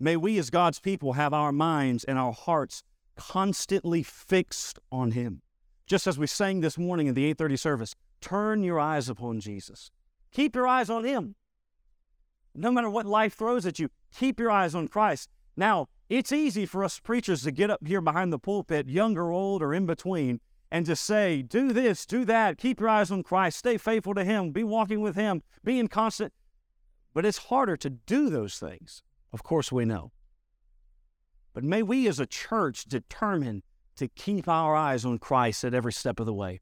May 0.00 0.16
we 0.16 0.38
as 0.38 0.48
God's 0.48 0.80
people 0.80 1.12
have 1.12 1.34
our 1.34 1.52
minds 1.52 2.02
and 2.02 2.18
our 2.18 2.32
hearts 2.32 2.82
constantly 3.14 4.02
fixed 4.02 4.78
on 4.90 5.10
Him. 5.10 5.42
Just 5.86 6.06
as 6.06 6.18
we 6.18 6.26
sang 6.26 6.62
this 6.62 6.78
morning 6.78 7.08
in 7.08 7.14
the 7.14 7.26
830 7.26 7.56
service, 7.58 7.94
turn 8.22 8.64
your 8.64 8.80
eyes 8.80 9.10
upon 9.10 9.38
Jesus. 9.38 9.90
Keep 10.30 10.56
your 10.56 10.66
eyes 10.66 10.88
on 10.88 11.04
Him. 11.04 11.34
No 12.54 12.70
matter 12.72 12.88
what 12.88 13.04
life 13.04 13.34
throws 13.34 13.66
at 13.66 13.78
you, 13.78 13.90
keep 14.16 14.40
your 14.40 14.50
eyes 14.50 14.74
on 14.74 14.88
Christ. 14.88 15.28
Now, 15.56 15.88
it's 16.08 16.32
easy 16.32 16.66
for 16.66 16.84
us 16.84 16.98
preachers 16.98 17.42
to 17.42 17.50
get 17.50 17.70
up 17.70 17.86
here 17.86 18.00
behind 18.00 18.32
the 18.32 18.38
pulpit, 18.38 18.88
young 18.88 19.16
or 19.16 19.32
old 19.32 19.62
or 19.62 19.74
in 19.74 19.86
between, 19.86 20.40
and 20.70 20.86
to 20.86 20.96
say, 20.96 21.42
do 21.42 21.72
this, 21.72 22.06
do 22.06 22.24
that, 22.24 22.58
keep 22.58 22.80
your 22.80 22.88
eyes 22.88 23.10
on 23.10 23.22
Christ, 23.22 23.58
stay 23.58 23.76
faithful 23.76 24.14
to 24.14 24.24
Him, 24.24 24.52
be 24.52 24.64
walking 24.64 25.00
with 25.00 25.16
Him, 25.16 25.42
be 25.62 25.78
in 25.78 25.88
constant. 25.88 26.32
But 27.14 27.26
it's 27.26 27.38
harder 27.38 27.76
to 27.76 27.90
do 27.90 28.30
those 28.30 28.58
things. 28.58 29.02
Of 29.32 29.42
course, 29.42 29.70
we 29.70 29.84
know. 29.84 30.12
But 31.52 31.64
may 31.64 31.82
we 31.82 32.08
as 32.08 32.18
a 32.18 32.26
church 32.26 32.84
determine 32.84 33.62
to 33.96 34.08
keep 34.08 34.48
our 34.48 34.74
eyes 34.74 35.04
on 35.04 35.18
Christ 35.18 35.64
at 35.64 35.74
every 35.74 35.92
step 35.92 36.18
of 36.18 36.26
the 36.26 36.32
way. 36.32 36.60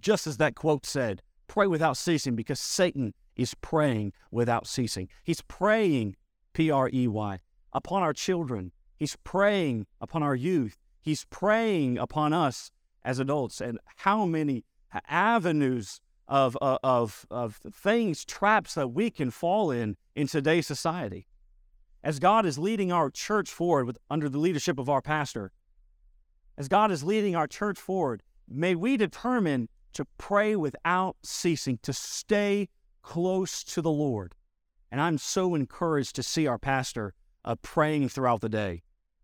Just 0.00 0.26
as 0.26 0.38
that 0.38 0.54
quote 0.54 0.86
said, 0.86 1.22
pray 1.46 1.66
without 1.66 1.96
ceasing 1.96 2.34
because 2.34 2.60
Satan 2.60 3.12
is 3.36 3.54
praying 3.54 4.12
without 4.30 4.66
ceasing. 4.66 5.08
He's 5.24 5.42
praying, 5.42 6.16
P 6.54 6.70
R 6.70 6.88
E 6.92 7.06
Y, 7.06 7.38
upon 7.72 8.02
our 8.02 8.12
children. 8.12 8.72
He's 8.96 9.16
praying 9.24 9.86
upon 10.00 10.22
our 10.22 10.34
youth. 10.34 10.78
He's 11.00 11.24
praying 11.26 11.98
upon 11.98 12.32
us 12.32 12.70
as 13.04 13.18
adults. 13.18 13.60
And 13.60 13.78
how 13.96 14.26
many 14.26 14.64
avenues 15.08 16.00
of, 16.28 16.58
uh, 16.60 16.78
of, 16.82 17.26
of 17.30 17.56
things, 17.72 18.24
traps 18.24 18.74
that 18.74 18.88
we 18.88 19.10
can 19.10 19.30
fall 19.30 19.70
in 19.70 19.96
in 20.14 20.26
today's 20.26 20.66
society. 20.66 21.26
As 22.04 22.18
God 22.18 22.46
is 22.46 22.58
leading 22.58 22.92
our 22.92 23.10
church 23.10 23.50
forward 23.50 23.86
with, 23.86 23.98
under 24.10 24.28
the 24.28 24.38
leadership 24.38 24.78
of 24.78 24.88
our 24.88 25.02
pastor, 25.02 25.52
as 26.56 26.68
God 26.68 26.90
is 26.90 27.02
leading 27.02 27.34
our 27.34 27.46
church 27.46 27.78
forward, 27.78 28.22
may 28.46 28.74
we 28.74 28.96
determine 28.96 29.68
to 29.94 30.04
pray 30.18 30.54
without 30.54 31.16
ceasing, 31.22 31.78
to 31.82 31.92
stay 31.92 32.68
close 33.02 33.64
to 33.64 33.80
the 33.80 33.90
Lord. 33.90 34.34
And 34.90 35.00
I'm 35.00 35.18
so 35.18 35.54
encouraged 35.54 36.14
to 36.16 36.22
see 36.22 36.46
our 36.46 36.58
pastor 36.58 37.14
uh, 37.44 37.56
praying 37.62 38.08
throughout 38.08 38.40
the 38.40 38.48
day. 38.48 38.82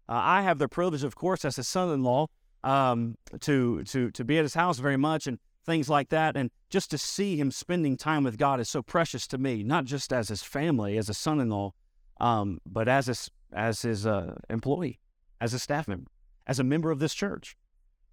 Uh, 0.08 0.20
I 0.22 0.42
have 0.42 0.58
the 0.58 0.68
privilege, 0.68 1.04
of 1.04 1.14
course, 1.14 1.44
as 1.44 1.56
his 1.56 1.68
son-in-law, 1.68 2.26
um, 2.62 3.16
to 3.40 3.82
to 3.84 4.10
to 4.10 4.24
be 4.24 4.38
at 4.38 4.44
his 4.44 4.54
house 4.54 4.78
very 4.78 4.96
much 4.96 5.26
and 5.26 5.38
things 5.64 5.88
like 5.88 6.10
that, 6.10 6.36
and 6.36 6.50
just 6.70 6.90
to 6.90 6.98
see 6.98 7.36
him 7.36 7.50
spending 7.50 7.96
time 7.96 8.24
with 8.24 8.38
God 8.38 8.60
is 8.60 8.68
so 8.68 8.82
precious 8.82 9.26
to 9.28 9.38
me. 9.38 9.62
Not 9.62 9.84
just 9.86 10.12
as 10.12 10.28
his 10.28 10.42
family, 10.42 10.98
as 10.98 11.08
a 11.08 11.14
son-in-law, 11.14 11.72
um, 12.20 12.60
but 12.66 12.88
as 12.88 13.06
his 13.06 13.30
as 13.52 13.82
his 13.82 14.06
uh, 14.06 14.34
employee, 14.50 15.00
as 15.40 15.54
a 15.54 15.58
staff 15.58 15.88
member, 15.88 16.10
as 16.46 16.58
a 16.58 16.64
member 16.64 16.90
of 16.90 16.98
this 16.98 17.14
church, 17.14 17.56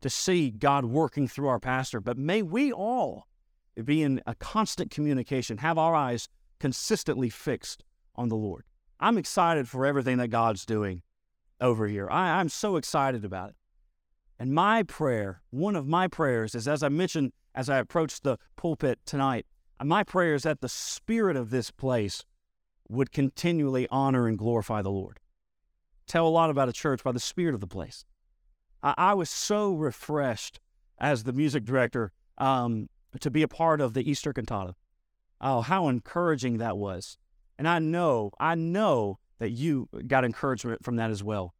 to 0.02 0.10
see 0.10 0.50
God 0.50 0.86
working 0.86 1.28
through 1.28 1.48
our 1.48 1.60
pastor. 1.60 2.00
But 2.00 2.18
may 2.18 2.42
we 2.42 2.72
all 2.72 3.28
be 3.84 4.04
in 4.04 4.22
a 4.26 4.36
constant 4.36 4.92
communication, 4.92 5.58
have 5.58 5.78
our 5.78 5.96
eyes 5.96 6.28
consistently 6.60 7.30
fixed 7.30 7.84
on 8.16 8.30
the 8.30 8.36
Lord. 8.36 8.66
I'm 9.02 9.18
excited 9.18 9.68
for 9.68 9.86
everything 9.86 10.18
that 10.18 10.28
God's 10.28 10.66
doing 10.66 11.02
over 11.60 11.88
here. 11.88 12.08
I, 12.10 12.40
I'm 12.40 12.50
so 12.50 12.76
excited 12.76 13.26
about 13.26 13.50
it. 13.50 13.56
And 14.38 14.54
my 14.54 14.84
prayer, 14.84 15.42
one 15.50 15.76
of 15.76 15.88
my 15.88 16.08
prayers, 16.08 16.56
is 16.56 16.68
as 16.68 16.84
I 16.84 16.90
mentioned 16.90 17.34
as 17.54 17.70
I 17.70 17.78
approach 17.78 18.22
the 18.22 18.38
pulpit 18.56 19.00
tonight, 19.06 19.46
my 19.84 20.04
prayer 20.04 20.36
is 20.36 20.44
that 20.44 20.62
the 20.62 20.70
spirit 20.70 21.36
of 21.36 21.50
this 21.50 21.72
place 21.72 22.24
would 22.88 23.12
continually 23.12 23.88
honor 23.90 24.28
and 24.28 24.38
glorify 24.38 24.82
the 24.82 24.92
Lord. 24.92 25.20
Tell 26.08 26.28
a 26.28 26.30
lot 26.30 26.50
about 26.50 26.70
a 26.70 26.74
church 26.74 27.04
by 27.04 27.12
the 27.12 27.20
spirit 27.20 27.56
of 27.56 27.62
the 27.62 27.68
place. 27.68 28.06
I, 28.84 28.94
I 28.98 29.14
was 29.14 29.30
so 29.30 29.74
refreshed 29.74 30.60
as 31.00 31.24
the 31.24 31.34
music 31.34 31.64
director 31.64 32.12
um, 32.38 32.90
to 33.20 33.32
be 33.32 33.42
a 33.42 33.48
part 33.48 33.82
of 33.82 33.94
the 33.94 34.10
Easter 34.10 34.34
cantata. 34.34 34.76
Oh, 35.40 35.62
how 35.62 35.88
encouraging 35.88 36.58
that 36.58 36.78
was. 36.78 37.18
And 37.58 37.68
I 37.68 37.80
know, 37.80 38.32
I 38.40 38.56
know 38.56 39.20
that 39.40 39.52
you 39.52 39.90
got 40.08 40.26
encouragement 40.26 40.84
from 40.84 40.96
that 40.98 41.12
as 41.12 41.24
well. 41.24 41.54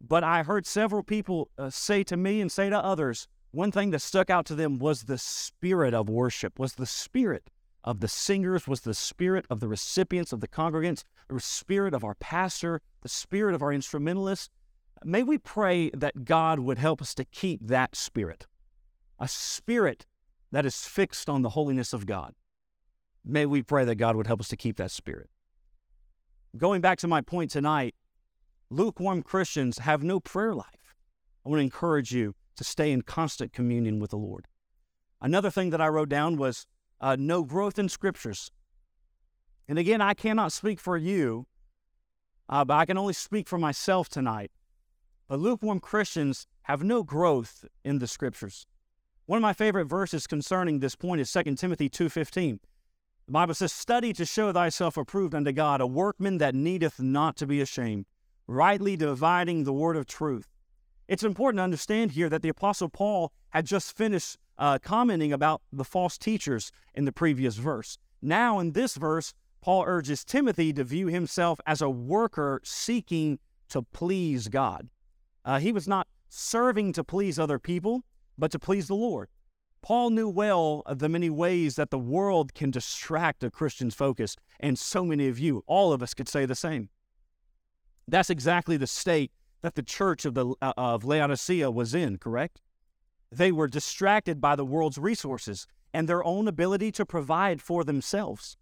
But 0.00 0.22
I 0.22 0.42
heard 0.42 0.66
several 0.66 1.02
people 1.02 1.50
uh, 1.58 1.70
say 1.70 2.04
to 2.04 2.16
me 2.16 2.40
and 2.40 2.50
say 2.50 2.70
to 2.70 2.78
others, 2.78 3.26
one 3.50 3.72
thing 3.72 3.90
that 3.90 4.00
stuck 4.00 4.30
out 4.30 4.46
to 4.46 4.54
them 4.54 4.78
was 4.78 5.02
the 5.02 5.18
spirit 5.18 5.94
of 5.94 6.08
worship, 6.08 6.58
was 6.58 6.74
the 6.74 6.86
spirit 6.86 7.50
of 7.82 8.00
the 8.00 8.08
singers, 8.08 8.68
was 8.68 8.82
the 8.82 8.94
spirit 8.94 9.46
of 9.48 9.60
the 9.60 9.68
recipients, 9.68 10.32
of 10.32 10.40
the 10.40 10.48
congregants, 10.48 11.02
the 11.28 11.40
spirit 11.40 11.94
of 11.94 12.04
our 12.04 12.14
pastor, 12.16 12.82
the 13.02 13.08
spirit 13.08 13.54
of 13.54 13.62
our 13.62 13.72
instrumentalists. 13.72 14.50
May 15.04 15.22
we 15.22 15.38
pray 15.38 15.90
that 15.90 16.24
God 16.24 16.60
would 16.60 16.78
help 16.78 17.00
us 17.00 17.14
to 17.14 17.24
keep 17.24 17.66
that 17.66 17.96
spirit, 17.96 18.46
a 19.18 19.28
spirit 19.28 20.06
that 20.52 20.66
is 20.66 20.84
fixed 20.84 21.28
on 21.28 21.42
the 21.42 21.50
holiness 21.50 21.92
of 21.92 22.06
God. 22.06 22.34
May 23.24 23.46
we 23.46 23.62
pray 23.62 23.84
that 23.84 23.96
God 23.96 24.16
would 24.16 24.26
help 24.26 24.40
us 24.40 24.48
to 24.48 24.56
keep 24.56 24.76
that 24.76 24.90
spirit. 24.90 25.28
Going 26.56 26.80
back 26.80 26.98
to 26.98 27.08
my 27.08 27.20
point 27.20 27.50
tonight, 27.50 27.94
lukewarm 28.70 29.22
Christians 29.22 29.78
have 29.78 30.02
no 30.02 30.18
prayer 30.20 30.54
life. 30.54 30.94
I 31.44 31.48
want 31.48 31.60
to 31.60 31.64
encourage 31.64 32.12
you 32.12 32.34
to 32.56 32.64
stay 32.64 32.90
in 32.90 33.02
constant 33.02 33.52
communion 33.52 34.00
with 34.00 34.10
the 34.10 34.16
Lord. 34.16 34.46
Another 35.20 35.50
thing 35.50 35.70
that 35.70 35.80
I 35.80 35.88
wrote 35.88 36.08
down 36.08 36.36
was 36.36 36.66
uh, 37.00 37.16
no 37.18 37.42
growth 37.44 37.78
in 37.78 37.88
scriptures. 37.88 38.50
And 39.68 39.78
again, 39.78 40.00
I 40.00 40.14
cannot 40.14 40.52
speak 40.52 40.80
for 40.80 40.96
you, 40.96 41.46
uh, 42.48 42.64
but 42.64 42.74
I 42.74 42.86
can 42.86 42.96
only 42.96 43.12
speak 43.12 43.46
for 43.46 43.58
myself 43.58 44.08
tonight. 44.08 44.50
But 45.28 45.40
lukewarm 45.40 45.80
Christians 45.80 46.46
have 46.62 46.82
no 46.82 47.02
growth 47.02 47.66
in 47.84 47.98
the 47.98 48.06
scriptures. 48.06 48.66
One 49.26 49.36
of 49.36 49.42
my 49.42 49.52
favorite 49.52 49.84
verses 49.84 50.26
concerning 50.26 50.80
this 50.80 50.94
point 50.94 51.20
is 51.20 51.30
2 51.30 51.56
Timothy 51.56 51.90
2:15. 51.90 52.60
The 53.28 53.32
Bible 53.32 53.52
says, 53.52 53.74
"Study 53.74 54.14
to 54.14 54.24
show 54.24 54.54
thyself 54.54 54.96
approved 54.96 55.34
unto 55.34 55.52
God, 55.52 55.82
a 55.82 55.86
workman 55.86 56.38
that 56.38 56.54
needeth 56.54 56.98
not 56.98 57.36
to 57.36 57.46
be 57.46 57.60
ashamed, 57.60 58.06
rightly 58.46 58.96
dividing 58.96 59.64
the 59.64 59.72
word 59.74 59.98
of 59.98 60.06
truth." 60.06 60.48
It's 61.08 61.22
important 61.22 61.58
to 61.58 61.64
understand 61.64 62.12
here 62.12 62.30
that 62.30 62.40
the 62.40 62.48
Apostle 62.48 62.88
Paul 62.88 63.30
had 63.50 63.66
just 63.66 63.94
finished 63.94 64.38
uh, 64.56 64.78
commenting 64.78 65.30
about 65.30 65.60
the 65.70 65.84
false 65.84 66.16
teachers 66.16 66.72
in 66.94 67.04
the 67.04 67.12
previous 67.12 67.56
verse. 67.56 67.98
Now, 68.22 68.60
in 68.60 68.72
this 68.72 68.96
verse, 68.96 69.34
Paul 69.60 69.84
urges 69.86 70.24
Timothy 70.24 70.72
to 70.72 70.82
view 70.82 71.08
himself 71.08 71.60
as 71.66 71.82
a 71.82 71.90
worker 71.90 72.62
seeking 72.64 73.40
to 73.68 73.82
please 73.82 74.48
God. 74.48 74.88
Uh, 75.44 75.58
he 75.58 75.70
was 75.70 75.86
not 75.86 76.08
serving 76.30 76.94
to 76.94 77.04
please 77.04 77.38
other 77.38 77.58
people, 77.58 78.04
but 78.38 78.50
to 78.52 78.58
please 78.58 78.88
the 78.88 78.94
Lord. 78.94 79.28
Paul 79.82 80.10
knew 80.10 80.28
well 80.28 80.82
the 80.88 81.08
many 81.08 81.30
ways 81.30 81.76
that 81.76 81.90
the 81.90 81.98
world 81.98 82.54
can 82.54 82.70
distract 82.70 83.44
a 83.44 83.50
Christian's 83.50 83.94
focus, 83.94 84.36
and 84.60 84.78
so 84.78 85.04
many 85.04 85.28
of 85.28 85.38
you, 85.38 85.62
all 85.66 85.92
of 85.92 86.02
us, 86.02 86.14
could 86.14 86.28
say 86.28 86.46
the 86.46 86.54
same. 86.54 86.88
That's 88.06 88.30
exactly 88.30 88.76
the 88.76 88.86
state 88.86 89.32
that 89.62 89.74
the 89.74 89.82
church 89.82 90.24
of, 90.24 90.34
the, 90.34 90.54
uh, 90.62 90.72
of 90.76 91.04
Laodicea 91.04 91.70
was 91.70 91.94
in, 91.94 92.18
correct? 92.18 92.60
They 93.30 93.52
were 93.52 93.68
distracted 93.68 94.40
by 94.40 94.56
the 94.56 94.64
world's 94.64 94.98
resources 94.98 95.66
and 95.92 96.08
their 96.08 96.24
own 96.24 96.48
ability 96.48 96.92
to 96.92 97.06
provide 97.06 97.60
for 97.60 97.84
themselves. 97.84 98.56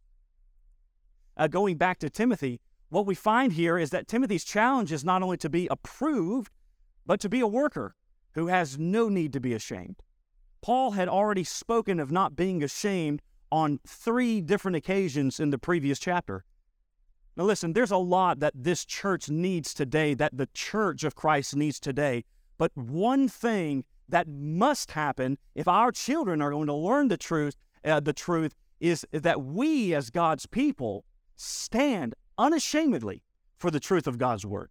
Uh, 1.37 1.49
going 1.49 1.77
back 1.77 1.99
to 1.99 2.11
Timothy, 2.11 2.61
what 2.89 3.07
we 3.07 3.15
find 3.15 3.53
here 3.53 3.79
is 3.79 3.91
that 3.91 4.09
Timothy's 4.09 4.45
challenge 4.45 4.93
is 4.93 5.05
not 5.05 5.23
only 5.23 5.37
to 5.39 5.51
be 5.51 5.67
approved, 5.71 6.53
but 7.05 7.21
to 7.21 7.29
be 7.29 7.41
a 7.41 7.47
worker 7.47 7.95
who 8.33 8.47
has 8.47 8.79
no 8.79 9.09
need 9.09 9.33
to 9.33 9.41
be 9.41 9.53
ashamed. 9.53 10.03
Paul 10.67 10.91
had 10.91 11.09
already 11.09 11.45
spoken 11.45 12.01
of 12.01 12.11
not 12.11 12.35
being 12.35 12.61
ashamed 12.61 13.23
on 13.53 13.79
three 13.87 14.41
different 14.41 14.77
occasions 14.77 15.39
in 15.39 15.51
the 15.51 15.59
previous 15.59 15.97
chapter. 16.01 16.45
Now, 17.37 17.45
listen, 17.45 17.73
there's 17.73 17.93
a 17.93 17.97
lot 17.97 18.41
that 18.41 18.53
this 18.53 18.85
church 18.85 19.29
needs 19.29 19.73
today, 19.73 20.13
that 20.15 20.37
the 20.37 20.49
church 20.55 21.05
of 21.05 21.15
Christ 21.15 21.55
needs 21.55 21.79
today. 21.79 22.25
But 22.59 22.77
one 22.77 23.29
thing 23.29 23.85
that 24.09 24.27
must 24.27 24.91
happen 24.91 25.39
if 25.55 25.69
our 25.69 25.93
children 25.93 26.43
are 26.43 26.51
going 26.51 26.67
to 26.67 26.75
learn 26.75 27.07
the 27.07 27.17
truth, 27.17 27.55
uh, 27.85 28.01
the 28.01 28.13
truth 28.13 28.57
is 28.81 29.07
that 29.13 29.41
we 29.41 29.95
as 29.95 30.11
God's 30.11 30.47
people 30.47 31.05
stand 31.37 32.17
unashamedly 32.39 33.23
for 33.57 33.71
the 33.71 33.79
truth 33.79 34.09
of 34.09 34.19
God's 34.19 34.45
word. 34.45 34.71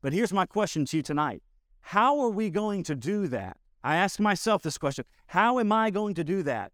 But 0.00 0.12
here's 0.12 0.32
my 0.32 0.46
question 0.46 0.84
to 0.84 0.98
you 0.98 1.02
tonight 1.02 1.42
how 1.80 2.20
are 2.20 2.30
we 2.30 2.50
going 2.50 2.84
to 2.84 2.94
do 2.94 3.26
that? 3.26 3.56
I 3.84 3.96
ask 3.96 4.18
myself 4.18 4.62
this 4.62 4.78
question 4.78 5.04
How 5.26 5.58
am 5.58 5.70
I 5.70 5.90
going 5.90 6.14
to 6.14 6.24
do 6.24 6.42
that 6.44 6.72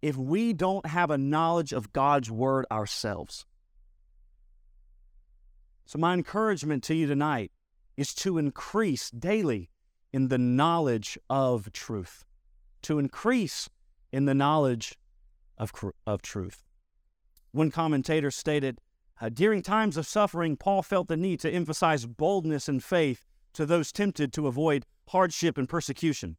if 0.00 0.16
we 0.16 0.52
don't 0.52 0.86
have 0.86 1.10
a 1.10 1.18
knowledge 1.18 1.72
of 1.72 1.92
God's 1.92 2.30
Word 2.30 2.66
ourselves? 2.70 3.44
So, 5.84 5.98
my 5.98 6.14
encouragement 6.14 6.84
to 6.84 6.94
you 6.94 7.08
tonight 7.08 7.50
is 7.96 8.14
to 8.14 8.38
increase 8.38 9.10
daily 9.10 9.70
in 10.12 10.28
the 10.28 10.38
knowledge 10.38 11.18
of 11.28 11.72
truth, 11.72 12.24
to 12.82 13.00
increase 13.00 13.68
in 14.12 14.26
the 14.26 14.34
knowledge 14.34 14.96
of, 15.58 15.72
of 16.06 16.22
truth. 16.22 16.62
One 17.50 17.72
commentator 17.72 18.30
stated, 18.30 18.80
uh, 19.20 19.30
During 19.30 19.62
times 19.62 19.96
of 19.96 20.06
suffering, 20.06 20.56
Paul 20.56 20.82
felt 20.82 21.08
the 21.08 21.16
need 21.16 21.40
to 21.40 21.50
emphasize 21.50 22.06
boldness 22.06 22.68
and 22.68 22.82
faith 22.82 23.24
to 23.54 23.66
those 23.66 23.90
tempted 23.90 24.32
to 24.34 24.46
avoid 24.46 24.86
hardship 25.08 25.58
and 25.58 25.68
persecution. 25.68 26.36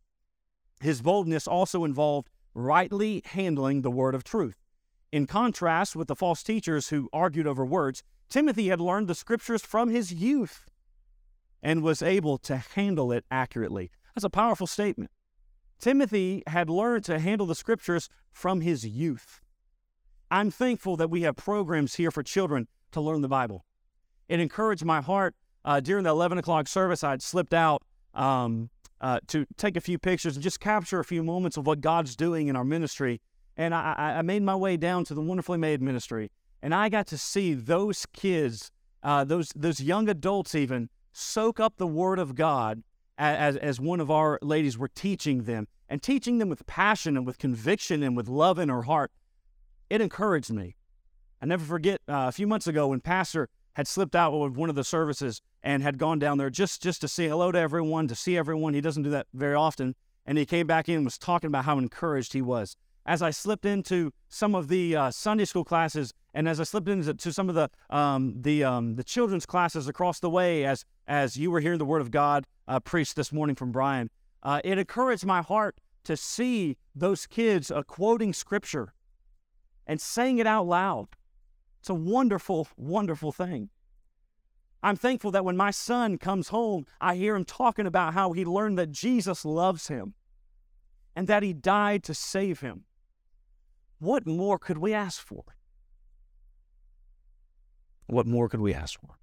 His 0.84 1.02
boldness 1.02 1.48
also 1.48 1.86
involved 1.86 2.30
rightly 2.54 3.22
handling 3.26 3.82
the 3.82 3.91
word 3.91 4.13
of 4.13 4.26
truth. 4.26 4.58
In 5.13 5.26
contrast 5.28 5.96
with 5.96 6.10
the 6.10 6.15
false 6.15 6.43
teachers 6.43 6.89
who 6.89 7.10
argued 7.13 7.48
over 7.48 7.65
words, 7.65 8.04
Timothy 8.30 8.67
had 8.67 8.82
learned 8.82 9.08
the 9.08 9.15
scriptures 9.15 9.62
from 9.62 9.89
his 9.89 10.12
youth 10.12 10.65
and 11.62 11.84
was 11.84 12.02
able 12.02 12.38
to 12.39 12.58
handle 12.58 13.13
it 13.13 13.24
accurately. 13.32 13.91
That's 14.13 14.26
a 14.26 14.30
powerful 14.30 14.67
statement. 14.67 15.10
Timothy 15.80 16.43
had 16.48 16.69
learned 16.69 17.06
to 17.06 17.17
handle 17.17 17.48
the 17.48 17.56
scriptures 17.56 18.10
from 18.34 18.60
his 18.60 18.86
youth. 18.86 19.39
I'm 20.30 20.52
thankful 20.52 20.98
that 20.98 21.10
we 21.10 21.22
have 21.22 21.38
programs 21.38 21.96
here 21.96 22.12
for 22.12 22.24
children 22.24 22.67
to 22.91 23.00
learn 23.00 23.22
the 23.22 23.30
Bible. 23.30 23.63
It 24.28 24.41
encouraged 24.41 24.84
my 24.84 25.00
heart 25.00 25.34
uh, 25.63 25.80
during 25.80 26.04
the 26.04 26.10
11 26.10 26.39
o'clock 26.39 26.67
service, 26.67 27.06
I'd 27.06 27.22
slipped 27.22 27.54
out 27.54 27.84
um, 28.13 28.69
uh, 29.04 29.20
to 29.28 29.46
take 29.58 29.76
a 29.76 29.82
few 29.82 30.00
pictures 30.00 30.36
and 30.36 30.44
just 30.44 30.62
capture 30.62 31.00
a 31.00 31.04
few 31.04 31.24
moments 31.24 31.58
of 31.58 31.68
what 31.68 31.82
God's 31.82 32.16
doing 32.16 32.48
in 32.48 32.56
our 32.56 32.63
ministry. 32.63 33.20
And 33.58 33.76
I, 33.76 34.16
I 34.18 34.22
made 34.22 34.42
my 34.42 34.56
way 34.56 34.78
down 34.78 35.04
to 35.06 35.13
the 35.13 35.22
Wonderfully 35.22 35.58
Made 35.60 35.82
ministry, 35.82 36.32
and 36.63 36.74
I 36.74 36.89
got 36.89 37.06
to 37.08 37.18
see 37.18 37.54
those 37.54 38.08
kids, 38.08 38.72
uh, 39.04 39.26
those 39.26 39.50
those 39.56 39.80
young 39.80 40.10
adults, 40.10 40.56
even 40.56 40.89
soak 41.12 41.60
up 41.60 41.78
the 41.78 41.86
Word 41.86 42.18
of 42.18 42.34
God 42.34 42.82
as 43.20 43.58
as 43.58 43.80
one 43.80 44.00
of 44.00 44.10
our 44.10 44.39
ladies 44.42 44.76
were 44.76 44.88
teaching 44.88 45.44
them, 45.44 45.68
and 45.88 46.02
teaching 46.02 46.39
them 46.39 46.50
with 46.50 46.66
passion 46.66 47.16
and 47.16 47.28
with 47.28 47.38
conviction 47.38 48.02
and 48.02 48.18
with 48.18 48.28
love 48.28 48.58
in 48.58 48.70
her 48.70 48.84
heart. 48.84 49.12
It 49.89 50.02
encouraged 50.02 50.52
me. 50.52 50.78
I 51.42 51.46
never 51.46 51.66
forget 51.66 52.02
uh, 52.08 52.26
a 52.30 52.32
few 52.32 52.48
months 52.48 52.66
ago 52.66 52.88
when 52.88 53.02
Pastor 53.02 53.50
had 53.74 53.88
slipped 53.88 54.16
out 54.16 54.34
of 54.34 54.58
one 54.58 54.70
of 54.70 54.76
the 54.76 54.84
services 54.84 55.42
and 55.64 55.82
had 55.82 55.98
gone 55.98 56.20
down 56.20 56.38
there 56.38 56.50
just 56.50 56.82
just 56.82 57.02
to 57.02 57.08
say 57.08 57.28
hello 57.28 57.52
to 57.52 57.60
everyone, 57.60 58.08
to 58.08 58.16
see 58.16 58.38
everyone. 58.38 58.74
He 58.74 58.82
doesn't 58.82 59.04
do 59.04 59.10
that 59.12 59.28
very 59.34 59.56
often. 59.56 59.96
And 60.26 60.38
he 60.38 60.46
came 60.46 60.68
back 60.68 60.88
in 60.88 60.96
and 60.96 61.06
was 61.06 61.18
talking 61.18 61.48
about 61.50 61.66
how 61.66 61.78
encouraged 61.78 62.34
he 62.34 62.42
was. 62.42 62.78
As 63.06 63.22
I 63.22 63.32
slipped 63.32 63.66
into 63.66 64.14
some 64.30 64.56
of 64.56 64.70
the 64.70 64.96
uh, 64.96 65.12
Sunday 65.12 65.44
school 65.44 65.66
classes, 65.66 66.14
and 66.34 66.48
as 66.48 66.62
I 66.62 66.64
slipped 66.64 66.88
into 66.88 67.34
some 67.34 67.50
of 67.50 67.56
the 67.56 67.70
um, 67.90 68.42
the 68.42 68.64
um, 68.64 68.96
the 68.96 69.04
children's 69.04 69.46
classes 69.46 69.88
across 69.88 70.22
the 70.22 70.30
way, 70.30 70.64
as 70.66 70.86
as 71.08 71.36
you 71.36 71.52
were 71.52 71.60
hearing 71.60 71.80
the 71.80 71.86
Word 71.86 72.02
of 72.02 72.12
God 72.12 72.46
uh, 72.68 72.80
preached 72.80 73.18
this 73.18 73.34
morning 73.34 73.56
from 73.56 73.74
Brian, 73.74 74.10
uh, 74.42 74.62
it 74.64 74.78
encouraged 74.78 75.26
my 75.26 75.42
heart 75.42 75.82
to 76.06 76.16
see 76.16 76.78
those 76.96 77.28
kids 77.28 77.70
uh, 77.70 77.84
quoting 77.84 78.32
Scripture 78.32 78.94
and 79.86 80.00
saying 80.00 80.38
it 80.38 80.48
out 80.48 80.66
loud. 80.66 81.08
It's 81.84 81.89
a 81.89 81.93
wonderful, 81.93 82.69
wonderful 82.78 83.34
thing. 83.34 83.69
I'm 84.82 84.96
thankful 84.96 85.32
that 85.32 85.43
when 85.43 85.58
my 85.58 85.72
son 85.72 86.17
comes 86.17 86.48
home, 86.48 86.86
I 87.02 87.15
hear 87.15 87.36
him 87.36 87.43
talking 87.43 87.86
about 87.86 88.13
how 88.13 88.32
he 88.32 88.46
learned 88.46 88.78
that 88.78 88.91
Jesus 88.91 89.43
loves 89.43 89.89
him 89.89 90.13
and 91.13 91.28
that 91.28 91.43
he 91.43 91.52
died 91.52 92.02
to 92.06 92.13
save 92.13 92.62
him. 92.62 92.86
What 94.00 94.26
more 94.26 94.58
could 94.58 94.78
we 94.78 94.93
ask 94.93 95.19
for? 95.19 95.43
What 98.08 98.28
more 98.28 98.48
could 98.48 98.62
we 98.62 98.74
ask 98.74 98.98
for? 98.98 99.17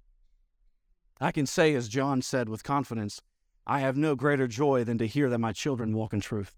I 1.19 1.31
can 1.31 1.47
say, 1.47 1.73
as 1.73 1.89
John 1.89 2.21
said 2.21 2.47
with 2.47 2.63
confidence, 2.63 3.23
I 3.65 3.79
have 3.79 3.97
no 3.97 4.13
greater 4.13 4.47
joy 4.47 4.83
than 4.83 4.99
to 4.99 5.07
hear 5.07 5.29
that 5.29 5.39
my 5.39 5.51
children 5.51 5.95
walk 5.95 6.13
in 6.13 6.21
truth. 6.21 6.55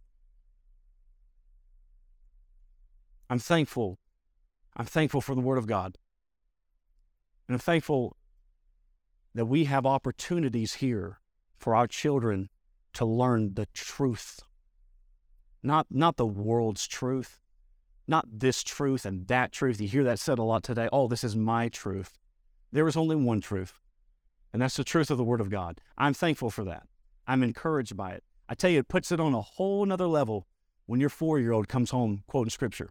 I'm 3.29 3.39
thankful. 3.39 3.99
I'm 4.75 4.85
thankful 4.85 5.21
for 5.21 5.35
the 5.35 5.41
Word 5.41 5.57
of 5.57 5.67
God. 5.67 5.97
And 7.47 7.55
I'm 7.55 7.59
thankful 7.59 8.17
that 9.35 9.45
we 9.45 9.65
have 9.65 9.85
opportunities 9.85 10.75
here 10.75 11.19
for 11.57 11.75
our 11.75 11.87
children 11.87 12.49
to 12.93 13.05
learn 13.05 13.55
the 13.55 13.67
truth. 13.73 14.39
Not, 15.61 15.87
not 15.89 16.17
the 16.17 16.25
world's 16.25 16.87
truth, 16.87 17.39
not 18.07 18.25
this 18.31 18.63
truth 18.63 19.05
and 19.05 19.27
that 19.27 19.51
truth. 19.51 19.79
You 19.79 19.87
hear 19.87 20.03
that 20.03 20.19
said 20.19 20.39
a 20.39 20.43
lot 20.43 20.63
today. 20.63 20.89
Oh, 20.91 21.07
this 21.07 21.23
is 21.23 21.35
my 21.35 21.69
truth. 21.69 22.17
There 22.71 22.87
is 22.87 22.97
only 22.97 23.15
one 23.15 23.39
truth, 23.39 23.79
and 24.51 24.61
that's 24.61 24.75
the 24.75 24.83
truth 24.83 25.11
of 25.11 25.17
the 25.17 25.23
Word 25.23 25.41
of 25.41 25.49
God. 25.49 25.79
I'm 25.97 26.13
thankful 26.13 26.49
for 26.49 26.63
that. 26.65 26.83
I'm 27.27 27.43
encouraged 27.43 27.95
by 27.95 28.11
it. 28.11 28.23
I 28.49 28.55
tell 28.55 28.69
you, 28.69 28.79
it 28.79 28.87
puts 28.87 29.11
it 29.11 29.19
on 29.19 29.33
a 29.33 29.41
whole 29.41 29.85
nother 29.85 30.07
level 30.07 30.47
when 30.85 30.99
your 30.99 31.09
four 31.09 31.39
year 31.39 31.53
old 31.53 31.67
comes 31.67 31.91
home 31.91 32.23
quoting 32.27 32.49
Scripture, 32.49 32.89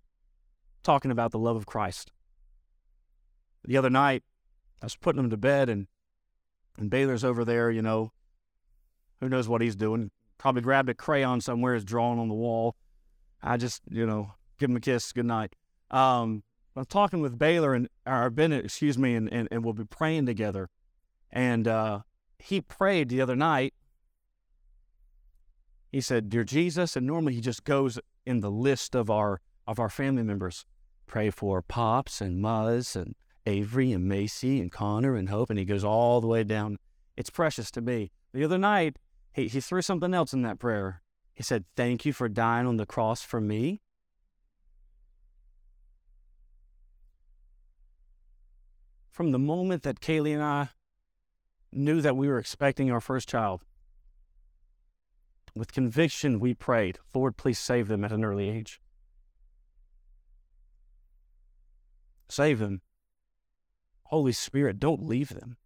talking 0.83 1.11
about 1.11 1.31
the 1.31 1.39
love 1.39 1.57
of 1.57 1.67
Christ. 1.67 2.11
The 3.65 3.77
other 3.77 3.91
night, 3.91 4.23
I 4.81 4.87
was 4.87 4.97
putting 4.97 5.21
him 5.23 5.31
to 5.31 5.37
bed, 5.37 5.69
and, 5.69 5.87
and 6.77 6.91
Baylor's 6.91 7.25
over 7.25 7.45
there, 7.45 7.71
you 7.71 7.83
know, 7.83 8.13
who 9.21 9.29
knows 9.29 9.49
what 9.49 9.61
he's 9.61 9.77
doing. 9.77 10.11
Probably 10.39 10.63
grabbed 10.63 10.89
a 10.89 10.95
crayon 10.95 11.41
somewhere, 11.41 11.75
is 11.75 11.85
drawing 11.85 12.19
on 12.19 12.29
the 12.29 12.35
wall. 12.35 12.75
I 13.43 13.57
just, 13.57 13.83
you 13.91 14.05
know, 14.07 14.33
give 14.59 14.71
him 14.71 14.77
a 14.77 14.81
kiss, 14.81 15.13
good 15.13 15.27
night. 15.27 15.55
Um, 15.91 16.43
I'm 16.75 16.85
talking 16.87 17.21
with 17.21 17.39
Baylor 17.39 17.75
and 17.75 17.89
or 18.07 18.31
Bennett, 18.31 18.65
excuse 18.65 18.99
me, 18.99 19.15
and, 19.15 19.33
and, 19.33 19.47
and 19.51 19.65
we'll 19.65 19.75
be 19.75 19.85
praying 19.85 20.27
together. 20.27 20.71
And 21.31 21.69
uh, 21.69 22.01
he 22.39 22.61
prayed 22.61 23.09
the 23.09 23.21
other 23.21 23.37
night. 23.37 23.75
He 25.91 26.01
said, 26.01 26.31
"Dear 26.31 26.45
Jesus," 26.45 26.97
and 26.97 27.07
normally 27.07 27.35
he 27.35 27.41
just 27.41 27.65
goes 27.65 27.99
in 28.25 28.41
the 28.41 28.51
list 28.51 28.95
of 28.95 29.11
our 29.11 29.41
of 29.67 29.79
our 29.79 29.91
family 29.91 30.23
members. 30.23 30.65
Pray 31.13 31.29
for 31.29 31.61
Pops 31.61 32.23
and 32.23 32.43
Muzz 32.43 32.97
and 32.97 33.15
Avery 33.45 33.93
and 33.93 34.09
Macy 34.09 34.63
and 34.63 34.73
Connor 34.73 35.15
and 35.15 35.29
Hope, 35.29 35.51
and 35.51 35.59
he 35.59 35.67
goes 35.67 35.85
all 35.85 36.23
the 36.23 36.27
way 36.27 36.43
down. 36.43 36.79
It's 37.19 37.29
precious 37.29 37.71
to 37.73 37.83
me. 37.83 38.13
The 38.33 38.45
other 38.45 38.57
night, 38.57 38.97
he, 39.35 39.47
he 39.47 39.61
threw 39.61 39.83
something 39.83 40.15
else 40.15 40.33
in 40.33 40.41
that 40.41 40.59
prayer. 40.59 41.03
He 41.35 41.43
said, 41.43 41.67
Thank 41.77 42.07
you 42.07 42.15
for 42.15 42.31
dying 42.31 42.67
on 42.67 42.79
the 42.79 42.87
cross 42.87 43.21
for 43.21 43.43
me. 43.43 43.83
from 49.11 49.33
the 49.33 49.39
moment 49.39 49.83
that 49.83 50.01
Kaylee 50.01 50.33
and 50.33 50.43
I 50.43 50.71
knew 51.71 52.01
that 52.01 52.17
we 52.17 52.27
were 52.27 52.39
expecting 52.39 52.91
our 52.91 53.03
first 53.03 53.29
child, 53.29 53.61
with 55.55 55.75
conviction, 55.75 56.41
we 56.41 56.55
prayed, 56.55 56.99
Lord, 57.15 57.37
please 57.37 57.59
save 57.59 57.89
them 57.89 58.03
at 58.03 58.13
an 58.13 58.25
early 58.25 58.49
age. 58.49 58.81
Save 62.33 62.61
them. 62.61 62.81
Holy 64.05 64.33
Spirit, 64.33 64.81
don't 64.81 65.07
leave 65.07 65.29
them 65.29 65.59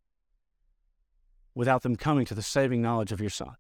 without 1.54 1.82
them 1.82 1.94
coming 1.94 2.24
to 2.24 2.34
the 2.34 2.42
saving 2.42 2.82
knowledge 2.82 3.12
of 3.12 3.20
your 3.20 3.30
Son. 3.30 3.54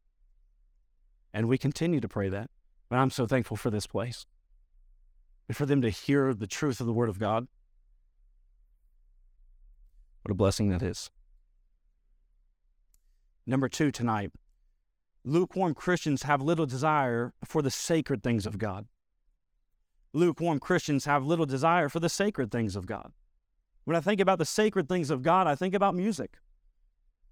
And 1.32 1.46
we 1.46 1.56
continue 1.56 2.00
to 2.00 2.08
pray 2.08 2.28
that. 2.28 2.50
But 2.88 2.96
I'm 2.96 3.10
so 3.10 3.24
thankful 3.24 3.56
for 3.56 3.70
this 3.70 3.86
place 3.86 4.26
and 5.46 5.56
for 5.56 5.66
them 5.66 5.82
to 5.82 5.88
hear 5.88 6.34
the 6.34 6.48
truth 6.48 6.80
of 6.80 6.86
the 6.88 6.92
Word 6.92 7.08
of 7.08 7.20
God 7.20 7.46
what 10.22 10.32
a 10.32 10.34
blessing 10.34 10.70
that 10.70 10.82
is. 10.82 11.08
Number 13.46 13.68
two 13.68 13.92
tonight 13.92 14.32
lukewarm 15.22 15.74
Christians 15.74 16.24
have 16.24 16.42
little 16.42 16.66
desire 16.66 17.34
for 17.44 17.62
the 17.62 17.70
sacred 17.70 18.24
things 18.24 18.46
of 18.46 18.58
God. 18.58 18.86
Lukewarm 20.16 20.58
Christians 20.58 21.04
have 21.04 21.24
little 21.24 21.46
desire 21.46 21.88
for 21.88 22.00
the 22.00 22.08
sacred 22.08 22.50
things 22.50 22.74
of 22.74 22.86
God. 22.86 23.12
When 23.84 23.96
I 23.96 24.00
think 24.00 24.20
about 24.20 24.38
the 24.38 24.44
sacred 24.44 24.88
things 24.88 25.10
of 25.10 25.22
God, 25.22 25.46
I 25.46 25.54
think 25.54 25.74
about 25.74 25.94
music. 25.94 26.38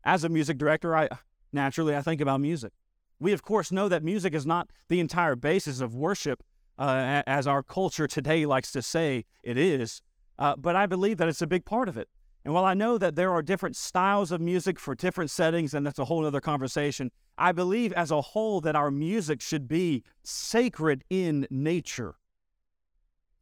As 0.05 0.23
a 0.23 0.29
music 0.29 0.59
director, 0.59 0.94
I 0.94 1.09
naturally 1.53 1.97
I 1.97 2.03
think 2.03 2.20
about 2.20 2.40
music. 2.40 2.73
We 3.18 3.33
of 3.33 3.42
course 3.42 3.73
know 3.73 3.88
that 3.88 4.05
music 4.05 4.35
is 4.35 4.44
not 4.44 4.68
the 4.88 5.01
entire 5.01 5.35
basis 5.35 5.81
of 5.81 5.94
worship, 5.94 6.42
uh, 6.79 7.23
as 7.27 7.47
our 7.47 7.62
culture 7.62 8.07
today 8.07 8.44
likes 8.44 8.70
to 8.73 8.83
say 8.83 9.25
it 9.42 9.57
is. 9.57 10.03
Uh, 10.38 10.55
but 10.57 10.77
I 10.77 10.87
believe 10.87 11.16
that 11.16 11.29
it's 11.29 11.42
a 11.42 11.47
big 11.47 11.64
part 11.64 11.88
of 11.88 11.97
it. 11.97 12.09
And 12.44 12.53
while 12.53 12.66
I 12.66 12.75
know 12.75 12.99
that 12.99 13.16
there 13.16 13.33
are 13.33 13.40
different 13.40 13.77
styles 13.77 14.31
of 14.31 14.40
music 14.40 14.79
for 14.79 14.94
different 14.94 15.31
settings, 15.31 15.73
and 15.73 15.87
that's 15.87 15.99
a 15.99 16.05
whole 16.05 16.27
other 16.27 16.40
conversation, 16.40 17.11
I 17.38 17.53
believe 17.53 17.92
as 17.94 18.11
a 18.11 18.20
whole 18.20 18.61
that 18.61 18.77
our 18.77 18.90
music 18.90 19.40
should 19.40 19.66
be 19.66 20.03
sacred 20.23 21.05
in 21.09 21.47
nature. 21.51 22.16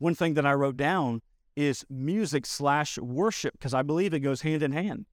One 0.03 0.17
thing 0.17 0.35
that 0.35 0.45
I 0.45 0.53
wrote 0.55 0.77
down 0.77 1.23
is 1.55 1.87
music 1.89 2.45
slash 2.45 2.99
worship, 2.99 3.53
because 3.53 3.73
I 3.73 3.83
believe 3.83 4.13
it 4.13 4.19
goes 4.19 4.41
hand 4.41 4.61
in 4.61 4.73
hand. 4.73 5.07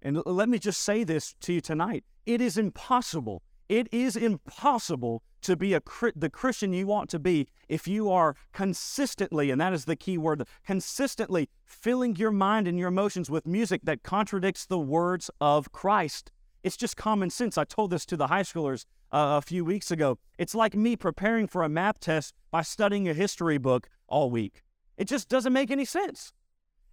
And 0.00 0.22
let 0.24 0.48
me 0.48 0.58
just 0.58 0.80
say 0.80 1.04
this 1.04 1.34
to 1.42 1.52
you 1.52 1.60
tonight 1.60 2.04
it 2.24 2.40
is 2.40 2.56
impossible 2.56 3.42
it 3.68 3.86
is 3.92 4.16
impossible 4.16 5.22
to 5.42 5.56
be 5.56 5.74
a 5.74 5.82
the 6.16 6.30
Christian 6.30 6.72
you 6.72 6.86
want 6.86 7.10
to 7.10 7.18
be 7.18 7.48
if 7.68 7.86
you 7.86 8.10
are 8.10 8.34
consistently, 8.54 9.50
and 9.50 9.60
that 9.60 9.74
is 9.74 9.84
the 9.84 9.94
key 9.94 10.16
word, 10.16 10.46
consistently 10.64 11.50
filling 11.66 12.16
your 12.16 12.30
mind 12.30 12.66
and 12.66 12.78
your 12.78 12.88
emotions 12.88 13.30
with 13.30 13.46
music 13.46 13.82
that 13.84 14.02
contradicts 14.02 14.64
the 14.64 14.78
words 14.78 15.30
of 15.38 15.70
Christ. 15.70 16.32
It's 16.62 16.78
just 16.78 16.96
common 16.96 17.28
sense. 17.28 17.58
I 17.58 17.64
told 17.64 17.90
this 17.90 18.06
to 18.06 18.16
the 18.16 18.28
high 18.28 18.42
schoolers 18.42 18.86
uh, 19.12 19.36
a 19.38 19.42
few 19.42 19.66
weeks 19.66 19.90
ago. 19.90 20.18
It's 20.38 20.54
like 20.54 20.74
me 20.74 20.96
preparing 20.96 21.46
for 21.46 21.62
a 21.62 21.68
math 21.68 22.00
test 22.00 22.32
by 22.50 22.62
studying 22.62 23.06
a 23.06 23.12
history 23.12 23.58
book 23.58 23.88
all 24.08 24.30
week. 24.30 24.62
It 24.96 25.08
just 25.08 25.28
doesn't 25.28 25.52
make 25.52 25.70
any 25.70 25.84
sense. 25.84 26.32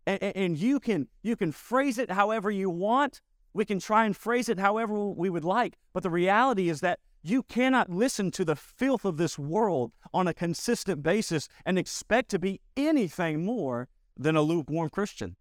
And, 0.07 0.21
and 0.23 0.57
you 0.57 0.79
can 0.79 1.07
you 1.21 1.35
can 1.35 1.51
phrase 1.51 1.97
it 1.97 2.11
however 2.11 2.49
you 2.49 2.69
want, 2.69 3.21
we 3.53 3.65
can 3.65 3.79
try 3.79 4.05
and 4.05 4.15
phrase 4.15 4.49
it 4.49 4.59
however 4.59 5.09
we 5.09 5.29
would 5.29 5.45
like, 5.45 5.77
but 5.93 6.03
the 6.03 6.09
reality 6.09 6.69
is 6.69 6.81
that 6.81 6.99
you 7.23 7.43
cannot 7.43 7.89
listen 7.89 8.31
to 8.31 8.43
the 8.43 8.55
filth 8.55 9.05
of 9.05 9.17
this 9.17 9.37
world 9.37 9.91
on 10.13 10.27
a 10.27 10.33
consistent 10.33 11.03
basis 11.03 11.47
and 11.65 11.77
expect 11.77 12.29
to 12.31 12.39
be 12.39 12.61
anything 12.75 13.45
more 13.45 13.87
than 14.17 14.35
a 14.35 14.41
lukewarm 14.41 14.89
Christian. 14.89 15.35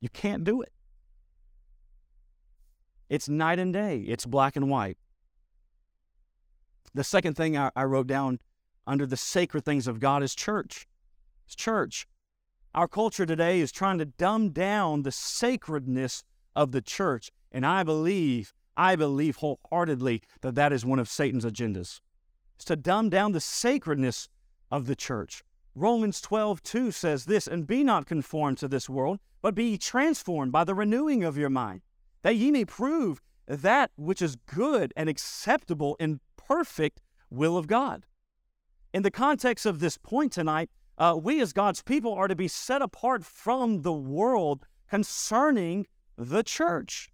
You 0.00 0.10
can't 0.10 0.44
do 0.44 0.60
it. 0.60 0.72
It's 3.08 3.28
night 3.28 3.58
and 3.58 3.72
day, 3.72 4.00
it's 4.00 4.26
black 4.26 4.56
and 4.56 4.68
white. 4.68 4.98
The 6.94 7.04
second 7.04 7.34
thing 7.34 7.56
I, 7.56 7.70
I 7.74 7.84
wrote 7.84 8.06
down 8.06 8.40
under 8.86 9.06
the 9.06 9.16
sacred 9.16 9.64
things 9.64 9.86
of 9.86 10.00
God 10.00 10.22
is 10.22 10.34
church. 10.34 10.86
Church. 11.54 12.06
Our 12.74 12.88
culture 12.88 13.26
today 13.26 13.60
is 13.60 13.72
trying 13.72 13.98
to 13.98 14.06
dumb 14.06 14.50
down 14.50 15.02
the 15.02 15.12
sacredness 15.12 16.24
of 16.56 16.72
the 16.72 16.80
church 16.80 17.30
and 17.52 17.66
I 17.66 17.82
believe, 17.82 18.54
I 18.76 18.96
believe 18.96 19.36
wholeheartedly 19.36 20.22
that 20.40 20.54
that 20.54 20.72
is 20.72 20.84
one 20.84 20.98
of 20.98 21.08
Satan's 21.08 21.44
agendas. 21.44 22.00
It's 22.56 22.64
to 22.64 22.76
dumb 22.76 23.10
down 23.10 23.32
the 23.32 23.40
sacredness 23.40 24.28
of 24.70 24.86
the 24.86 24.96
church. 24.96 25.44
Romans 25.74 26.20
12, 26.20 26.62
2 26.62 26.90
says 26.90 27.26
this, 27.26 27.46
and 27.46 27.66
be 27.66 27.84
not 27.84 28.06
conformed 28.06 28.58
to 28.58 28.68
this 28.68 28.88
world, 28.88 29.18
but 29.42 29.54
be 29.54 29.78
transformed 29.78 30.52
by 30.52 30.64
the 30.64 30.74
renewing 30.74 31.24
of 31.24 31.36
your 31.36 31.50
mind, 31.50 31.82
that 32.22 32.36
ye 32.36 32.50
may 32.50 32.64
prove 32.64 33.20
that 33.46 33.90
which 33.96 34.22
is 34.22 34.36
good 34.36 34.92
and 34.96 35.08
acceptable 35.08 35.96
and 35.98 36.20
perfect 36.36 37.00
will 37.30 37.56
of 37.56 37.66
God. 37.66 38.06
In 38.92 39.02
the 39.02 39.10
context 39.10 39.66
of 39.66 39.80
this 39.80 39.96
point 39.98 40.32
tonight, 40.32 40.70
uh, 41.02 41.16
we 41.16 41.40
as 41.40 41.52
God's 41.52 41.82
people 41.82 42.14
are 42.14 42.28
to 42.28 42.36
be 42.36 42.46
set 42.46 42.80
apart 42.80 43.24
from 43.24 43.82
the 43.82 43.92
world 43.92 44.66
concerning 44.88 45.88
the 46.16 46.44
church. 46.44 47.10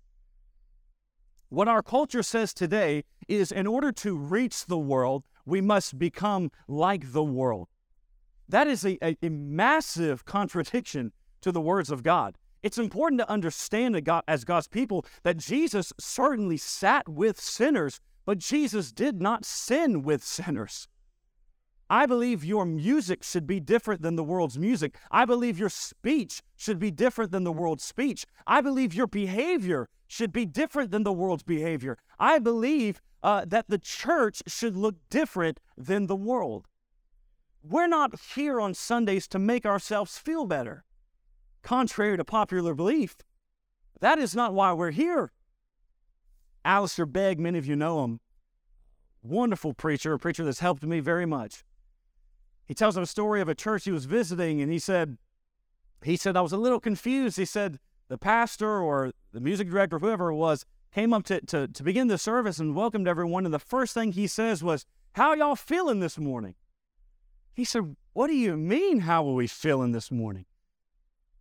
What 1.49 1.69
our 1.69 1.83
culture 1.83 2.23
says 2.23 2.53
today 2.53 3.05
is 3.29 3.51
in 3.51 3.67
order 3.67 3.91
to 3.93 4.15
reach 4.15 4.67
the 4.67 4.77
world, 4.77 5.25
we 5.47 5.63
must 5.63 5.99
become 5.99 6.51
like 6.69 7.13
the 7.13 7.25
world. 7.25 7.69
That 8.47 8.67
is 8.67 8.85
a, 8.85 8.99
a, 9.03 9.17
a 9.23 9.31
massive 9.31 10.27
contradiction 10.27 11.13
to 11.41 11.51
the 11.51 11.61
words 11.63 11.91
of 11.91 12.03
God. 12.03 12.37
It's 12.63 12.77
important 12.77 13.23
to 13.23 13.31
understand 13.31 14.05
God, 14.05 14.23
as 14.29 14.45
God's 14.45 14.69
people 14.69 15.07
that 15.23 15.39
Jesus 15.39 15.95
certainly 15.99 16.59
sat 16.59 17.09
with 17.09 17.41
sinners, 17.41 18.01
but 18.27 18.37
Jesus 18.37 18.93
did 18.93 19.23
not 19.23 19.47
sin 19.47 20.03
with 20.03 20.23
sinners. 20.23 20.89
I 21.91 22.05
believe 22.05 22.45
your 22.45 22.67
music 22.67 23.23
should 23.23 23.47
be 23.47 23.61
different 23.61 24.03
than 24.03 24.17
the 24.17 24.25
world's 24.25 24.59
music. 24.59 24.97
I 25.11 25.25
believe 25.25 25.59
your 25.59 25.71
speech 25.71 26.43
should 26.57 26.79
be 26.79 26.91
different 26.91 27.33
than 27.33 27.45
the 27.45 27.53
world's 27.53 27.85
speech. 27.85 28.27
I 28.47 28.61
believe 28.61 28.95
your 28.95 29.07
behavior 29.07 29.89
should 30.07 30.33
be 30.33 30.45
different 30.45 30.91
than 30.91 31.03
the 31.03 31.13
world's 31.13 31.43
behavior. 31.43 31.97
I 32.19 32.39
believe 32.39 33.01
uh, 33.23 33.45
that 33.47 33.69
the 33.69 33.79
church 33.79 34.43
should 34.47 34.77
look 34.77 34.97
different 35.09 35.61
than 35.77 36.07
the 36.07 36.17
world. 36.17 36.67
We're 37.63 37.89
not 37.89 38.19
here 38.35 38.61
on 38.61 38.75
Sundays 38.75 39.27
to 39.29 39.39
make 39.39 39.65
ourselves 39.67 40.19
feel 40.19 40.47
better. 40.47 40.85
Contrary 41.63 42.17
to 42.17 42.25
popular 42.25 42.75
belief, 42.75 43.17
that 44.01 44.19
is 44.19 44.35
not 44.35 44.55
why 44.55 44.73
we're 44.73 44.93
here. 44.93 45.33
Alistair 46.65 47.07
Begg, 47.07 47.41
many 47.41 47.59
of 47.59 47.67
you 47.67 47.77
know 47.77 48.05
him, 48.05 48.21
wonderful 49.23 49.75
preacher, 49.75 50.13
a 50.13 50.19
preacher 50.19 50.45
that's 50.45 50.61
helped 50.61 50.85
me 50.85 51.01
very 51.01 51.27
much. 51.27 51.65
He 52.69 52.75
tells 52.75 52.97
him 52.97 53.03
a 53.03 53.07
story 53.07 53.41
of 53.41 53.49
a 53.49 53.55
church 53.55 53.85
he 53.85 53.91
was 53.91 54.05
visiting, 54.05 54.61
and 54.61 54.71
he 54.71 54.79
said, 54.79 55.17
he 56.05 56.17
said, 56.17 56.37
I 56.37 56.43
was 56.43 56.53
a 56.53 56.59
little 56.59 56.79
confused. 56.79 57.39
He 57.39 57.47
said, 57.47 57.81
the 58.09 58.19
pastor 58.19 58.81
or 58.81 59.13
the 59.33 59.41
music 59.41 59.71
director, 59.71 59.99
whoever 59.99 60.31
it 60.31 60.37
was, 60.37 60.65
came 60.93 61.13
up 61.13 61.25
to, 61.25 61.41
to, 61.41 61.67
to 61.67 61.83
begin 61.83 62.09
the 62.09 62.19
service 62.19 62.59
and 62.59 62.77
welcomed 62.77 63.09
everyone. 63.09 63.45
And 63.45 63.55
the 63.55 63.59
first 63.59 63.95
thing 63.95 64.13
he 64.13 64.27
says 64.27 64.63
was, 64.63 64.87
How 65.13 65.35
y'all 65.35 65.57
feeling 65.57 66.01
this 66.01 66.19
morning? 66.19 66.55
He 67.55 67.65
said, 67.65 67.97
What 68.13 68.29
do 68.29 68.35
you 68.35 68.57
mean, 68.57 69.01
how 69.01 69.27
are 69.29 69.35
we 69.35 69.47
feeling 69.47 69.93
this 69.93 70.11
morning? 70.11 70.47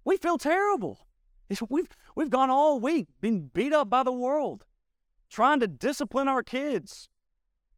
We 0.03 0.17
feel 0.17 0.37
terrible. 0.37 1.07
Said, 1.51 1.67
we've, 1.69 1.87
we've 2.15 2.29
gone 2.29 2.49
all 2.49 2.79
week, 2.79 3.07
been 3.21 3.49
beat 3.53 3.71
up 3.71 3.89
by 3.89 4.03
the 4.03 4.11
world, 4.11 4.65
trying 5.29 5.61
to 5.61 5.67
discipline 5.67 6.27
our 6.27 6.43
kids, 6.43 7.07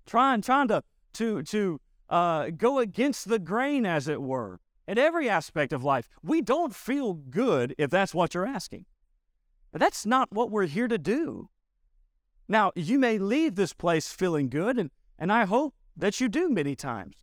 trying, 0.07 0.41
trying 0.41 0.67
to, 0.69 0.83
to, 1.13 1.43
to 1.43 1.79
uh, 2.09 2.49
go 2.49 2.79
against 2.79 3.29
the 3.29 3.39
grain, 3.39 3.85
as 3.85 4.07
it 4.07 4.21
were, 4.21 4.59
in 4.87 4.97
every 4.97 5.29
aspect 5.29 5.71
of 5.71 5.83
life. 5.83 6.09
We 6.23 6.41
don't 6.41 6.75
feel 6.75 7.13
good 7.13 7.75
if 7.77 7.89
that's 7.89 8.13
what 8.13 8.33
you're 8.33 8.47
asking. 8.47 8.85
But 9.71 9.81
that's 9.81 10.05
not 10.05 10.31
what 10.31 10.49
we're 10.49 10.65
here 10.65 10.87
to 10.87 10.97
do. 10.97 11.49
Now, 12.47 12.71
you 12.75 12.97
may 12.97 13.19
leave 13.19 13.55
this 13.55 13.73
place 13.73 14.11
feeling 14.11 14.49
good, 14.49 14.79
and, 14.79 14.89
and 15.19 15.31
I 15.31 15.45
hope 15.45 15.75
that 15.95 16.19
you 16.19 16.27
do 16.27 16.49
many 16.49 16.75
times. 16.75 17.17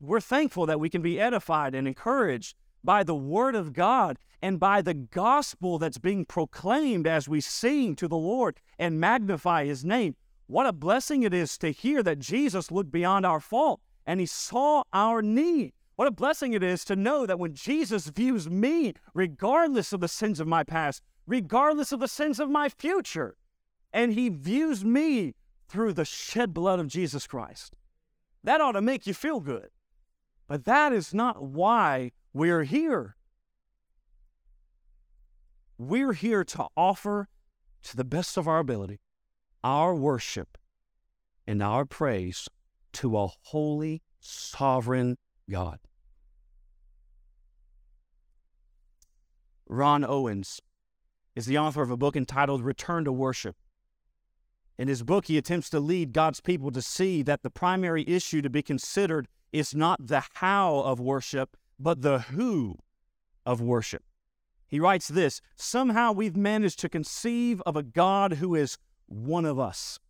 We're 0.00 0.20
thankful 0.20 0.66
that 0.66 0.80
we 0.80 0.90
can 0.90 1.02
be 1.02 1.20
edified 1.20 1.74
and 1.74 1.86
encouraged 1.86 2.56
by 2.82 3.04
the 3.04 3.14
Word 3.14 3.54
of 3.54 3.72
God 3.72 4.18
and 4.42 4.58
by 4.58 4.82
the 4.82 4.94
gospel 4.94 5.78
that's 5.78 5.98
being 5.98 6.24
proclaimed 6.24 7.06
as 7.06 7.28
we 7.28 7.40
sing 7.40 7.94
to 7.96 8.08
the 8.08 8.16
Lord 8.16 8.60
and 8.78 9.00
magnify 9.00 9.64
His 9.64 9.84
name. 9.84 10.16
What 10.46 10.66
a 10.66 10.72
blessing 10.72 11.22
it 11.22 11.32
is 11.32 11.56
to 11.58 11.70
hear 11.70 12.02
that 12.02 12.18
Jesus 12.18 12.70
looked 12.70 12.90
beyond 12.90 13.24
our 13.24 13.40
fault 13.40 13.80
and 14.06 14.20
he 14.20 14.26
saw 14.26 14.82
our 14.92 15.22
need. 15.22 15.72
What 15.96 16.08
a 16.08 16.12
blessing 16.12 16.52
it 16.52 16.62
is 16.62 16.84
to 16.86 16.96
know 16.96 17.24
that 17.26 17.38
when 17.38 17.54
Jesus 17.54 18.08
views 18.08 18.50
me, 18.50 18.94
regardless 19.14 19.92
of 19.92 20.00
the 20.00 20.08
sins 20.08 20.40
of 20.40 20.46
my 20.48 20.64
past, 20.64 21.02
regardless 21.26 21.92
of 21.92 22.00
the 22.00 22.08
sins 22.08 22.40
of 22.40 22.50
my 22.50 22.68
future, 22.68 23.36
and 23.92 24.12
he 24.12 24.28
views 24.28 24.84
me 24.84 25.34
through 25.68 25.92
the 25.92 26.04
shed 26.04 26.52
blood 26.52 26.80
of 26.80 26.88
Jesus 26.88 27.26
Christ, 27.26 27.76
that 28.42 28.60
ought 28.60 28.72
to 28.72 28.82
make 28.82 29.06
you 29.06 29.14
feel 29.14 29.40
good. 29.40 29.68
But 30.48 30.64
that 30.64 30.92
is 30.92 31.14
not 31.14 31.42
why 31.42 32.12
we're 32.32 32.64
here. 32.64 33.16
We're 35.78 36.12
here 36.12 36.44
to 36.44 36.66
offer 36.76 37.28
to 37.84 37.96
the 37.96 38.04
best 38.04 38.36
of 38.36 38.48
our 38.48 38.58
ability 38.58 39.00
our 39.62 39.94
worship 39.94 40.58
and 41.46 41.62
our 41.62 41.86
praise 41.86 42.48
to 42.94 43.18
a 43.18 43.28
holy, 43.42 44.02
sovereign 44.20 45.16
God. 45.50 45.78
Ron 49.66 50.04
Owens 50.04 50.60
is 51.34 51.46
the 51.46 51.58
author 51.58 51.82
of 51.82 51.90
a 51.90 51.96
book 51.96 52.16
entitled 52.16 52.62
Return 52.62 53.04
to 53.04 53.12
Worship. 53.12 53.56
In 54.78 54.88
his 54.88 55.02
book, 55.02 55.26
he 55.26 55.38
attempts 55.38 55.70
to 55.70 55.80
lead 55.80 56.12
God's 56.12 56.40
people 56.40 56.70
to 56.72 56.82
see 56.82 57.22
that 57.22 57.42
the 57.42 57.50
primary 57.50 58.04
issue 58.08 58.42
to 58.42 58.50
be 58.50 58.62
considered 58.62 59.28
is 59.52 59.74
not 59.74 60.06
the 60.06 60.22
how 60.34 60.80
of 60.80 60.98
worship, 60.98 61.56
but 61.78 62.02
the 62.02 62.20
who 62.20 62.78
of 63.46 63.60
worship. 63.60 64.02
He 64.66 64.80
writes 64.80 65.06
this 65.08 65.40
Somehow 65.54 66.12
we've 66.12 66.36
managed 66.36 66.80
to 66.80 66.88
conceive 66.88 67.62
of 67.62 67.76
a 67.76 67.82
God 67.82 68.34
who 68.34 68.54
is 68.54 68.78
one 69.06 69.44
of 69.44 69.58
us. 69.58 70.00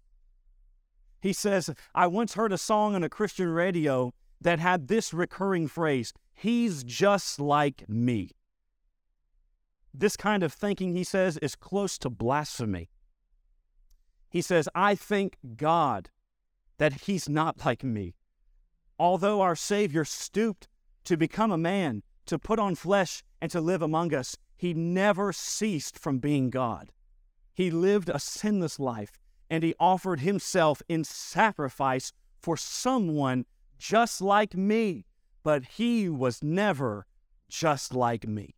He 1.25 1.33
says, 1.33 1.71
I 1.95 2.07
once 2.07 2.35
heard 2.35 2.53
a 2.53 2.59
song 2.59 2.95
on 2.95 3.03
a 3.03 3.09
Christian 3.09 3.49
radio 3.49 4.13
that 4.43 4.59
had 4.59 4.89
this 4.89 5.15
recurring 5.15 5.69
phrase 5.69 6.13
He's 6.35 6.85
just 6.85 7.41
like 7.41 7.89
me. 7.89 8.33
This 9.95 10.19
kind 10.19 10.43
of 10.43 10.53
thinking, 10.53 10.95
he 10.95 11.03
says, 11.03 11.39
is 11.39 11.57
close 11.57 11.97
to 12.01 12.11
blasphemy. 12.11 12.91
He 14.29 14.43
says, 14.43 14.69
I 14.75 14.95
thank 14.95 15.39
God 15.57 16.11
that 16.77 17.05
He's 17.05 17.27
not 17.27 17.65
like 17.65 17.83
me. 17.83 18.17
Although 18.99 19.41
our 19.41 19.57
Savior 19.57 20.05
stooped 20.05 20.69
to 21.05 21.17
become 21.17 21.51
a 21.51 21.57
man, 21.57 22.03
to 22.27 22.39
put 22.39 22.59
on 22.59 22.75
flesh, 22.75 23.23
and 23.41 23.51
to 23.51 23.63
live 23.63 23.81
among 23.81 24.13
us, 24.13 24.37
He 24.59 24.75
never 24.75 25.33
ceased 25.33 25.99
from 25.99 26.19
being 26.19 26.51
God. 26.51 26.93
He 27.55 27.71
lived 27.71 28.11
a 28.11 28.19
sinless 28.19 28.79
life 28.79 29.19
and 29.51 29.63
he 29.63 29.75
offered 29.79 30.21
himself 30.21 30.83
in 30.89 31.05
sacrifice 31.05 32.13
for 32.41 32.57
someone 32.57 33.47
just 33.79 34.21
like 34.21 34.55
me, 34.55 35.05
but 35.43 35.65
he 35.65 36.09
was 36.09 36.43
never 36.43 37.07
just 37.49 37.95
like 37.95 38.27
me. 38.27 38.55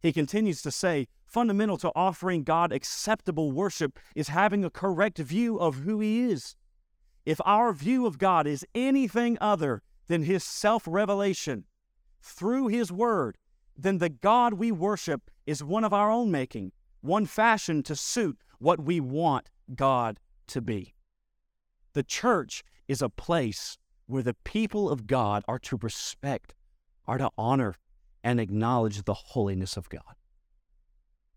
He 0.00 0.12
continues 0.12 0.62
to 0.62 0.70
say, 0.70 1.08
fundamental 1.26 1.78
to 1.78 1.90
offering 1.94 2.44
God 2.44 2.72
acceptable 2.72 3.52
worship 3.52 3.98
is 4.14 4.28
having 4.28 4.64
a 4.64 4.70
correct 4.70 5.18
view 5.18 5.58
of 5.58 5.76
who 5.76 6.00
he 6.00 6.22
is. 6.22 6.56
If 7.24 7.40
our 7.44 7.72
view 7.72 8.06
of 8.06 8.18
God 8.18 8.46
is 8.46 8.66
anything 8.74 9.38
other 9.40 9.82
than 10.08 10.24
his 10.24 10.44
self 10.44 10.84
revelation 10.86 11.64
through 12.20 12.68
his 12.68 12.92
word, 12.92 13.38
then 13.76 13.98
the 13.98 14.10
God 14.10 14.54
we 14.54 14.70
worship 14.70 15.30
is 15.46 15.64
one 15.64 15.84
of 15.84 15.92
our 15.92 16.10
own 16.10 16.30
making, 16.30 16.72
one 17.00 17.26
fashioned 17.26 17.84
to 17.86 17.96
suit 17.96 18.38
what 18.58 18.80
we 18.80 19.00
want 19.00 19.50
God 19.74 20.18
to 20.48 20.60
be. 20.60 20.94
The 21.92 22.02
church 22.02 22.64
is 22.88 23.00
a 23.00 23.08
place 23.08 23.78
where 24.06 24.22
the 24.22 24.34
people 24.44 24.90
of 24.90 25.06
God 25.06 25.44
are 25.48 25.58
to 25.60 25.78
respect, 25.80 26.54
are 27.06 27.18
to 27.18 27.30
honor, 27.38 27.76
and 28.22 28.40
acknowledge 28.40 29.02
the 29.02 29.14
holiness 29.14 29.76
of 29.76 29.88
God. 29.88 30.02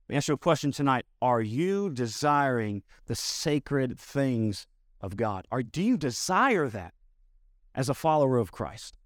Let 0.07 0.13
me 0.13 0.17
ask 0.17 0.27
you 0.29 0.33
a 0.33 0.37
question 0.37 0.71
tonight. 0.71 1.05
Are 1.21 1.41
you 1.41 1.89
desiring 1.89 2.83
the 3.07 3.15
sacred 3.15 3.99
things 3.99 4.65
of 5.01 5.17
God? 5.17 5.45
Or 5.51 5.61
do 5.61 5.83
you 5.83 5.97
desire 5.97 6.69
that 6.69 6.93
as 7.75 7.89
a 7.89 7.93
follower 7.93 8.37
of 8.37 8.51
Christ? 8.51 8.97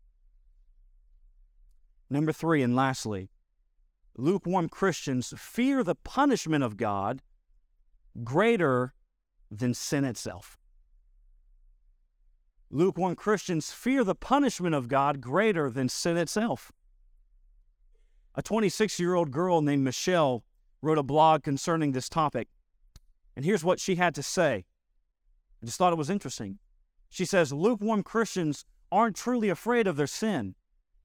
Number 2.09 2.31
three, 2.31 2.61
and 2.61 2.75
lastly, 2.75 3.29
lukewarm 4.15 4.69
Christians 4.69 5.33
fear 5.37 5.83
the 5.83 5.95
punishment 5.95 6.63
of 6.63 6.77
God 6.77 7.21
greater 8.23 8.93
than 9.51 9.73
sin 9.73 10.05
itself. 10.05 10.57
Lukewarm 12.69 13.15
Christians 13.15 13.71
fear 13.71 14.03
the 14.03 14.15
punishment 14.15 14.73
of 14.73 14.87
God 14.87 15.19
greater 15.19 15.69
than 15.69 15.89
sin 15.89 16.15
itself. 16.15 16.71
A 18.33 18.41
26 18.41 18.97
year 18.97 19.13
old 19.13 19.31
girl 19.31 19.61
named 19.61 19.83
Michelle 19.83 20.45
wrote 20.81 20.97
a 20.97 21.03
blog 21.03 21.43
concerning 21.43 21.91
this 21.91 22.07
topic. 22.07 22.47
And 23.35 23.43
here's 23.43 23.63
what 23.63 23.79
she 23.79 23.95
had 23.95 24.15
to 24.15 24.23
say. 24.23 24.65
I 25.61 25.65
just 25.65 25.77
thought 25.77 25.93
it 25.93 25.97
was 25.97 26.09
interesting. 26.09 26.59
She 27.09 27.25
says, 27.25 27.51
Lukewarm 27.51 28.03
Christians 28.03 28.65
aren't 28.89 29.17
truly 29.17 29.49
afraid 29.49 29.85
of 29.85 29.97
their 29.97 30.07
sin. 30.07 30.55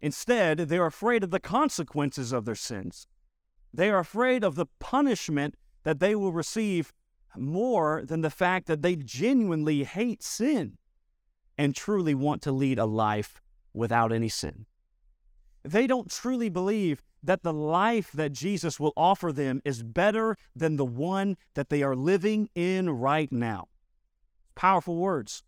Instead, 0.00 0.58
they're 0.58 0.86
afraid 0.86 1.24
of 1.24 1.30
the 1.30 1.40
consequences 1.40 2.32
of 2.32 2.44
their 2.44 2.54
sins. 2.54 3.08
They 3.74 3.90
are 3.90 3.98
afraid 3.98 4.44
of 4.44 4.54
the 4.54 4.66
punishment 4.78 5.56
that 5.82 5.98
they 5.98 6.14
will 6.14 6.32
receive 6.32 6.92
more 7.38 8.02
than 8.04 8.20
the 8.20 8.30
fact 8.30 8.66
that 8.66 8.82
they 8.82 8.96
genuinely 8.96 9.84
hate 9.84 10.22
sin 10.22 10.78
and 11.58 11.74
truly 11.74 12.14
want 12.14 12.42
to 12.42 12.52
lead 12.52 12.78
a 12.78 12.84
life 12.84 13.40
without 13.72 14.12
any 14.12 14.28
sin. 14.28 14.66
They 15.64 15.86
don't 15.86 16.10
truly 16.10 16.48
believe 16.48 17.02
that 17.22 17.42
the 17.42 17.52
life 17.52 18.12
that 18.12 18.32
Jesus 18.32 18.78
will 18.78 18.92
offer 18.96 19.32
them 19.32 19.60
is 19.64 19.82
better 19.82 20.36
than 20.54 20.76
the 20.76 20.84
one 20.84 21.36
that 21.54 21.70
they 21.70 21.82
are 21.82 21.96
living 21.96 22.48
in 22.54 22.88
right 22.90 23.30
now. 23.32 23.68
Powerful 24.54 24.96
words. 24.96 25.42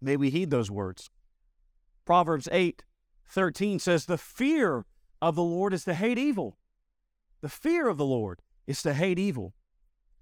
May 0.00 0.16
we 0.16 0.30
heed 0.30 0.50
those 0.50 0.70
words. 0.70 1.10
Proverbs 2.04 2.48
8 2.50 2.84
13 3.28 3.78
says, 3.78 4.06
The 4.06 4.18
fear 4.18 4.86
of 5.20 5.34
the 5.34 5.42
Lord 5.42 5.74
is 5.74 5.84
to 5.84 5.94
hate 5.94 6.18
evil. 6.18 6.56
The 7.40 7.48
fear 7.48 7.88
of 7.88 7.96
the 7.96 8.06
Lord 8.06 8.40
is 8.66 8.82
to 8.82 8.94
hate 8.94 9.18
evil. 9.18 9.54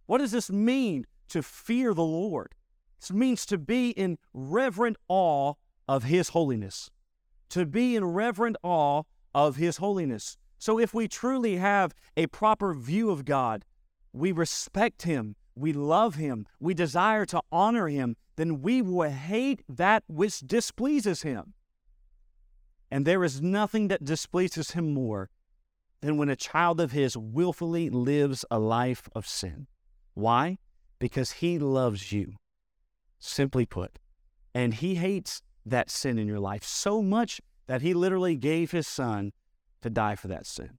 What 0.07 0.19
does 0.19 0.33
this 0.33 0.51
mean 0.51 1.07
to 1.29 1.43
fear 1.43 1.95
the 1.95 2.05
Lord? 2.05 2.55
This 3.01 3.13
means 3.13 3.47
to 3.47 3.59
be 3.59 3.91
in 3.91 4.19
reverent 4.33 4.97
awe 5.09 5.55
of 5.89 6.05
His 6.05 6.31
holiness, 6.31 6.91
to 7.51 7.67
be 7.67 7.97
in 7.97 8.05
reverent 8.05 8.57
awe 8.63 9.03
of 9.35 9.57
His 9.57 9.79
holiness. 9.79 10.37
So, 10.59 10.79
if 10.79 10.95
we 10.95 11.09
truly 11.09 11.57
have 11.57 11.93
a 12.17 12.27
proper 12.29 12.75
view 12.75 13.11
of 13.11 13.25
God, 13.25 13.65
we 14.13 14.33
respect 14.33 15.03
Him, 15.03 15.37
we 15.55 15.73
love 15.73 16.15
Him, 16.15 16.47
we 16.61 16.75
desire 16.75 17.27
to 17.27 17.43
honor 17.53 17.89
Him, 17.89 18.17
then 18.37 18.63
we 18.63 18.81
will 18.83 19.11
hate 19.11 19.63
that 19.69 20.05
which 20.07 20.41
displeases 20.41 21.23
Him. 21.23 21.55
And 22.91 23.07
there 23.07 23.25
is 23.25 23.43
nothing 23.43 23.89
that 23.89 24.05
displeases 24.05 24.73
Him 24.73 24.95
more 24.95 25.31
than 26.01 26.17
when 26.17 26.29
a 26.29 26.37
child 26.37 26.81
of 26.81 26.93
His 26.93 27.17
willfully 27.17 27.91
lives 27.91 28.45
a 28.51 28.59
life 28.59 29.09
of 29.15 29.27
sin. 29.27 29.67
Why? 30.15 30.59
Because 30.99 31.33
He 31.33 31.59
loves 31.59 32.13
you, 32.13 32.35
simply 33.19 33.67
put. 33.67 33.99
And 34.55 34.75
He 34.75 34.95
hates 34.95 35.43
that 35.67 35.91
sin 35.91 36.19
in 36.19 36.27
your 36.27 36.41
life 36.41 36.65
so 36.65 37.03
much 37.03 37.41
that 37.67 37.83
He 37.83 37.95
literally 37.95 38.37
gave 38.37 38.71
His 38.71 38.87
Son 38.87 39.33
to 39.83 39.91
die 39.91 40.15
for 40.15 40.29
that 40.29 40.47
sin. 40.47 40.79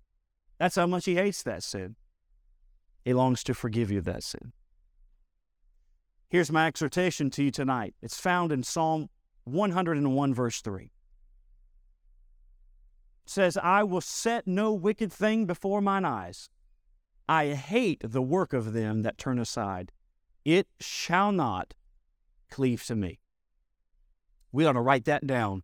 That's 0.57 0.75
how 0.75 0.87
much 0.87 1.05
He 1.05 1.15
hates 1.15 1.43
that 1.43 1.63
sin. 1.63 1.95
He 3.03 3.13
longs 3.13 3.43
to 3.43 3.53
forgive 3.53 3.91
you 3.91 3.99
of 3.99 4.05
that 4.05 4.23
sin. 4.23 4.53
Here's 6.29 6.51
my 6.51 6.67
exhortation 6.67 7.29
to 7.31 7.43
you 7.43 7.51
tonight. 7.51 7.93
It's 8.01 8.19
found 8.19 8.51
in 8.51 8.63
Psalm 8.63 9.09
101, 9.43 10.33
verse 10.33 10.61
3 10.61 10.83
It 10.85 10.91
says, 13.25 13.57
I 13.57 13.83
will 13.83 14.01
set 14.01 14.47
no 14.47 14.73
wicked 14.73 15.13
thing 15.13 15.45
before 15.45 15.81
mine 15.81 16.03
eyes. 16.03 16.49
I 17.27 17.53
hate 17.53 18.01
the 18.03 18.21
work 18.21 18.53
of 18.53 18.73
them 18.73 19.01
that 19.01 19.17
turn 19.17 19.39
aside. 19.39 19.91
It 20.43 20.67
shall 20.79 21.31
not 21.31 21.73
cleave 22.49 22.83
to 22.85 22.95
me. 22.95 23.19
We 24.51 24.65
ought 24.65 24.73
to 24.73 24.81
write 24.81 25.05
that 25.05 25.25
down 25.25 25.63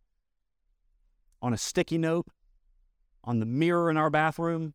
on 1.42 1.54
a 1.54 1.58
sticky 1.58 1.98
note, 1.98 2.28
on 3.24 3.40
the 3.40 3.46
mirror 3.46 3.90
in 3.90 3.98
our 3.98 4.10
bathroom, 4.10 4.74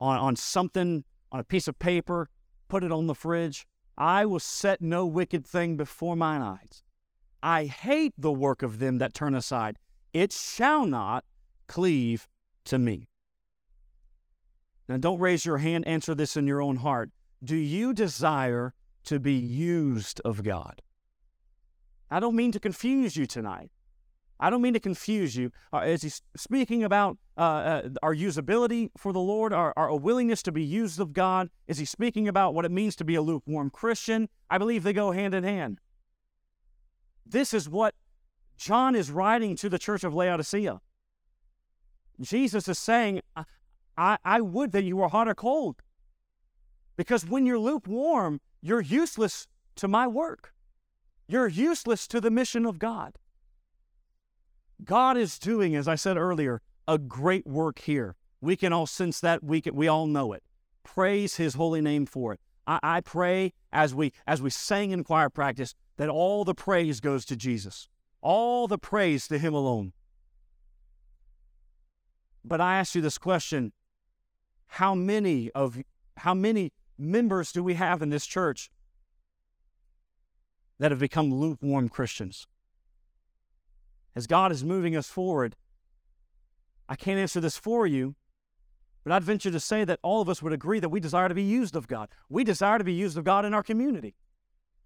on, 0.00 0.18
on 0.18 0.36
something, 0.36 1.04
on 1.32 1.40
a 1.40 1.44
piece 1.44 1.68
of 1.68 1.78
paper, 1.78 2.28
put 2.68 2.84
it 2.84 2.92
on 2.92 3.06
the 3.06 3.14
fridge. 3.14 3.66
I 3.96 4.26
will 4.26 4.40
set 4.40 4.82
no 4.82 5.06
wicked 5.06 5.46
thing 5.46 5.76
before 5.76 6.16
mine 6.16 6.42
eyes. 6.42 6.82
I 7.42 7.66
hate 7.66 8.14
the 8.18 8.32
work 8.32 8.62
of 8.62 8.78
them 8.78 8.98
that 8.98 9.14
turn 9.14 9.34
aside. 9.34 9.78
It 10.12 10.32
shall 10.32 10.84
not 10.84 11.24
cleave 11.68 12.28
to 12.64 12.78
me. 12.78 13.08
Now, 14.88 14.96
don't 14.98 15.18
raise 15.18 15.44
your 15.44 15.58
hand, 15.58 15.86
answer 15.86 16.14
this 16.14 16.36
in 16.36 16.46
your 16.46 16.62
own 16.62 16.76
heart. 16.76 17.10
Do 17.42 17.56
you 17.56 17.92
desire 17.92 18.74
to 19.04 19.18
be 19.18 19.34
used 19.34 20.20
of 20.24 20.42
God? 20.42 20.82
I 22.10 22.20
don't 22.20 22.36
mean 22.36 22.52
to 22.52 22.60
confuse 22.60 23.16
you 23.16 23.26
tonight. 23.26 23.70
I 24.38 24.50
don't 24.50 24.62
mean 24.62 24.74
to 24.74 24.80
confuse 24.80 25.34
you. 25.34 25.50
Uh, 25.72 25.78
is 25.78 26.02
he 26.02 26.10
speaking 26.36 26.84
about 26.84 27.16
uh, 27.38 27.40
uh, 27.40 27.88
our 28.02 28.14
usability 28.14 28.90
for 28.96 29.12
the 29.12 29.20
Lord, 29.20 29.52
our, 29.52 29.72
our 29.76 29.96
willingness 29.96 30.42
to 30.42 30.52
be 30.52 30.62
used 30.62 31.00
of 31.00 31.12
God? 31.12 31.48
Is 31.66 31.78
he 31.78 31.84
speaking 31.84 32.28
about 32.28 32.54
what 32.54 32.64
it 32.64 32.70
means 32.70 32.96
to 32.96 33.04
be 33.04 33.14
a 33.14 33.22
lukewarm 33.22 33.70
Christian? 33.70 34.28
I 34.50 34.58
believe 34.58 34.82
they 34.82 34.92
go 34.92 35.10
hand 35.10 35.34
in 35.34 35.42
hand. 35.42 35.80
This 37.24 37.54
is 37.54 37.68
what 37.68 37.94
John 38.56 38.94
is 38.94 39.10
writing 39.10 39.56
to 39.56 39.68
the 39.68 39.78
church 39.78 40.04
of 40.04 40.14
Laodicea. 40.14 40.80
Jesus 42.20 42.68
is 42.68 42.78
saying, 42.78 43.20
I, 43.96 44.18
I 44.24 44.40
would 44.40 44.72
that 44.72 44.84
you 44.84 44.96
were 44.96 45.08
hot 45.08 45.28
or 45.28 45.34
cold. 45.34 45.76
Because 46.96 47.26
when 47.26 47.46
you're 47.46 47.58
lukewarm, 47.58 48.40
you're 48.60 48.80
useless 48.80 49.46
to 49.76 49.88
my 49.88 50.06
work. 50.06 50.52
You're 51.28 51.48
useless 51.48 52.06
to 52.08 52.20
the 52.20 52.30
mission 52.30 52.66
of 52.66 52.78
God. 52.78 53.18
God 54.84 55.16
is 55.16 55.38
doing, 55.38 55.74
as 55.74 55.88
I 55.88 55.94
said 55.94 56.16
earlier, 56.16 56.62
a 56.86 56.98
great 56.98 57.46
work 57.46 57.80
here. 57.80 58.16
We 58.40 58.56
can 58.56 58.72
all 58.72 58.86
sense 58.86 59.20
that. 59.20 59.42
We, 59.42 59.60
can, 59.60 59.74
we 59.74 59.88
all 59.88 60.06
know 60.06 60.32
it. 60.32 60.42
Praise 60.84 61.36
his 61.36 61.54
holy 61.54 61.80
name 61.80 62.06
for 62.06 62.32
it. 62.32 62.40
I, 62.66 62.78
I 62.82 63.00
pray 63.00 63.52
as 63.72 63.94
we 63.94 64.12
as 64.26 64.42
we 64.42 64.50
sang 64.50 64.90
in 64.90 65.04
choir 65.04 65.30
practice 65.30 65.74
that 65.96 66.08
all 66.08 66.44
the 66.44 66.54
praise 66.54 67.00
goes 67.00 67.24
to 67.26 67.36
Jesus. 67.36 67.88
All 68.20 68.68
the 68.68 68.78
praise 68.78 69.28
to 69.28 69.38
him 69.38 69.54
alone. 69.54 69.92
But 72.44 72.60
I 72.60 72.78
ask 72.78 72.94
you 72.94 73.00
this 73.00 73.18
question 73.18 73.72
how 74.68 74.94
many 74.94 75.50
of 75.52 75.78
how 76.18 76.34
many 76.34 76.72
members 76.98 77.52
do 77.52 77.62
we 77.62 77.74
have 77.74 78.02
in 78.02 78.10
this 78.10 78.26
church 78.26 78.70
that 80.78 80.90
have 80.90 81.00
become 81.00 81.32
lukewarm 81.32 81.88
Christians? 81.88 82.46
As 84.14 84.26
God 84.26 84.50
is 84.50 84.64
moving 84.64 84.96
us 84.96 85.08
forward, 85.08 85.56
I 86.88 86.96
can't 86.96 87.18
answer 87.18 87.40
this 87.40 87.56
for 87.56 87.86
you, 87.86 88.14
but 89.04 89.12
I'd 89.12 89.24
venture 89.24 89.50
to 89.50 89.60
say 89.60 89.84
that 89.84 90.00
all 90.02 90.22
of 90.22 90.28
us 90.28 90.42
would 90.42 90.52
agree 90.52 90.80
that 90.80 90.88
we 90.88 91.00
desire 91.00 91.28
to 91.28 91.34
be 91.34 91.42
used 91.42 91.76
of 91.76 91.86
God. 91.86 92.08
We 92.28 92.44
desire 92.44 92.78
to 92.78 92.84
be 92.84 92.94
used 92.94 93.18
of 93.18 93.24
God 93.24 93.44
in 93.44 93.54
our 93.54 93.62
community. 93.62 94.14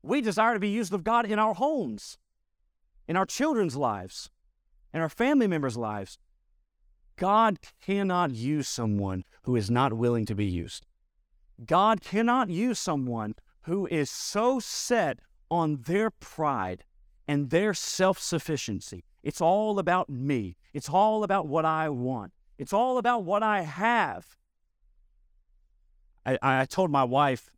We 0.02 0.20
desire 0.20 0.54
to 0.54 0.60
be 0.60 0.68
used 0.68 0.92
of 0.92 1.04
God 1.04 1.26
in 1.26 1.38
our 1.38 1.54
homes, 1.54 2.18
in 3.06 3.16
our 3.16 3.26
children's 3.26 3.76
lives, 3.76 4.30
in 4.92 5.00
our 5.00 5.08
family 5.08 5.46
members' 5.46 5.76
lives. 5.76 6.18
God 7.16 7.58
cannot 7.80 8.32
use 8.32 8.66
someone 8.66 9.24
who 9.50 9.56
is 9.56 9.68
not 9.68 9.92
willing 9.92 10.24
to 10.24 10.34
be 10.36 10.46
used. 10.46 10.86
God 11.66 12.00
cannot 12.00 12.50
use 12.50 12.78
someone 12.78 13.34
who 13.62 13.88
is 13.88 14.08
so 14.08 14.60
set 14.60 15.18
on 15.50 15.82
their 15.86 16.12
pride 16.12 16.84
and 17.26 17.50
their 17.50 17.74
self 17.74 18.20
sufficiency. 18.20 19.02
It's 19.24 19.40
all 19.40 19.80
about 19.80 20.08
me. 20.08 20.56
It's 20.72 20.88
all 20.88 21.24
about 21.24 21.48
what 21.48 21.64
I 21.64 21.88
want. 21.88 22.32
It's 22.58 22.72
all 22.72 22.96
about 22.96 23.24
what 23.24 23.42
I 23.42 23.62
have. 23.62 24.36
I, 26.24 26.38
I 26.40 26.64
told 26.64 26.92
my 26.92 27.02
wife 27.02 27.50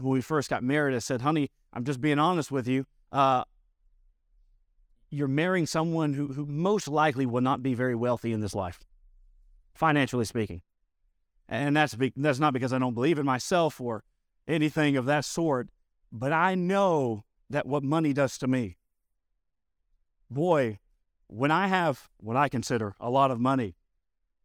when 0.00 0.12
we 0.12 0.20
first 0.20 0.50
got 0.50 0.64
married, 0.64 0.96
I 0.96 0.98
said, 0.98 1.20
honey, 1.20 1.48
I'm 1.72 1.84
just 1.84 2.00
being 2.00 2.18
honest 2.18 2.50
with 2.50 2.66
you. 2.66 2.86
Uh, 3.12 3.44
you're 5.10 5.28
marrying 5.28 5.66
someone 5.66 6.14
who, 6.14 6.26
who 6.26 6.44
most 6.44 6.88
likely 6.88 7.24
will 7.24 7.40
not 7.40 7.62
be 7.62 7.74
very 7.74 7.94
wealthy 7.94 8.32
in 8.32 8.40
this 8.40 8.52
life, 8.52 8.80
financially 9.74 10.24
speaking. 10.24 10.60
And 11.48 11.76
that's, 11.76 11.94
be, 11.94 12.12
that's 12.16 12.38
not 12.38 12.52
because 12.52 12.72
I 12.72 12.78
don't 12.78 12.94
believe 12.94 13.18
in 13.18 13.26
myself 13.26 13.80
or 13.80 14.02
anything 14.48 14.96
of 14.96 15.06
that 15.06 15.24
sort, 15.24 15.68
but 16.10 16.32
I 16.32 16.54
know 16.54 17.24
that 17.50 17.66
what 17.66 17.82
money 17.82 18.12
does 18.12 18.38
to 18.38 18.46
me. 18.46 18.76
Boy, 20.30 20.78
when 21.26 21.50
I 21.50 21.66
have 21.68 22.08
what 22.18 22.36
I 22.36 22.48
consider 22.48 22.94
a 22.98 23.10
lot 23.10 23.30
of 23.30 23.38
money, 23.40 23.76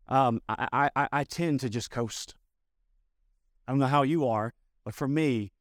um, 0.07 0.41
I, 0.49 0.89
I, 0.95 1.07
I 1.11 1.23
tend 1.23 1.59
to 1.61 1.69
just 1.69 1.89
coast. 1.89 2.35
I 3.67 3.71
don't 3.71 3.79
know 3.79 3.87
how 3.87 4.03
you 4.03 4.27
are, 4.27 4.53
but 4.83 4.93
for 4.93 5.07
me, 5.07 5.51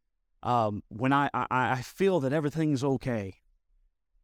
um, 0.42 0.82
when 0.88 1.12
I, 1.12 1.28
I, 1.34 1.46
I 1.50 1.82
feel 1.82 2.20
that 2.20 2.32
everything's 2.32 2.82
okay, 2.82 3.34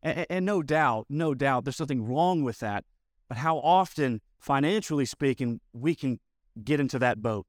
and, 0.02 0.26
and 0.30 0.46
no 0.46 0.62
doubt, 0.62 1.06
no 1.08 1.34
doubt, 1.34 1.64
there's 1.64 1.80
nothing 1.80 2.06
wrong 2.06 2.42
with 2.42 2.60
that. 2.60 2.84
But 3.28 3.38
how 3.38 3.58
often, 3.58 4.20
financially 4.38 5.04
speaking, 5.04 5.60
we 5.72 5.94
can 5.94 6.20
get 6.62 6.80
into 6.80 6.98
that 6.98 7.22
boat 7.22 7.46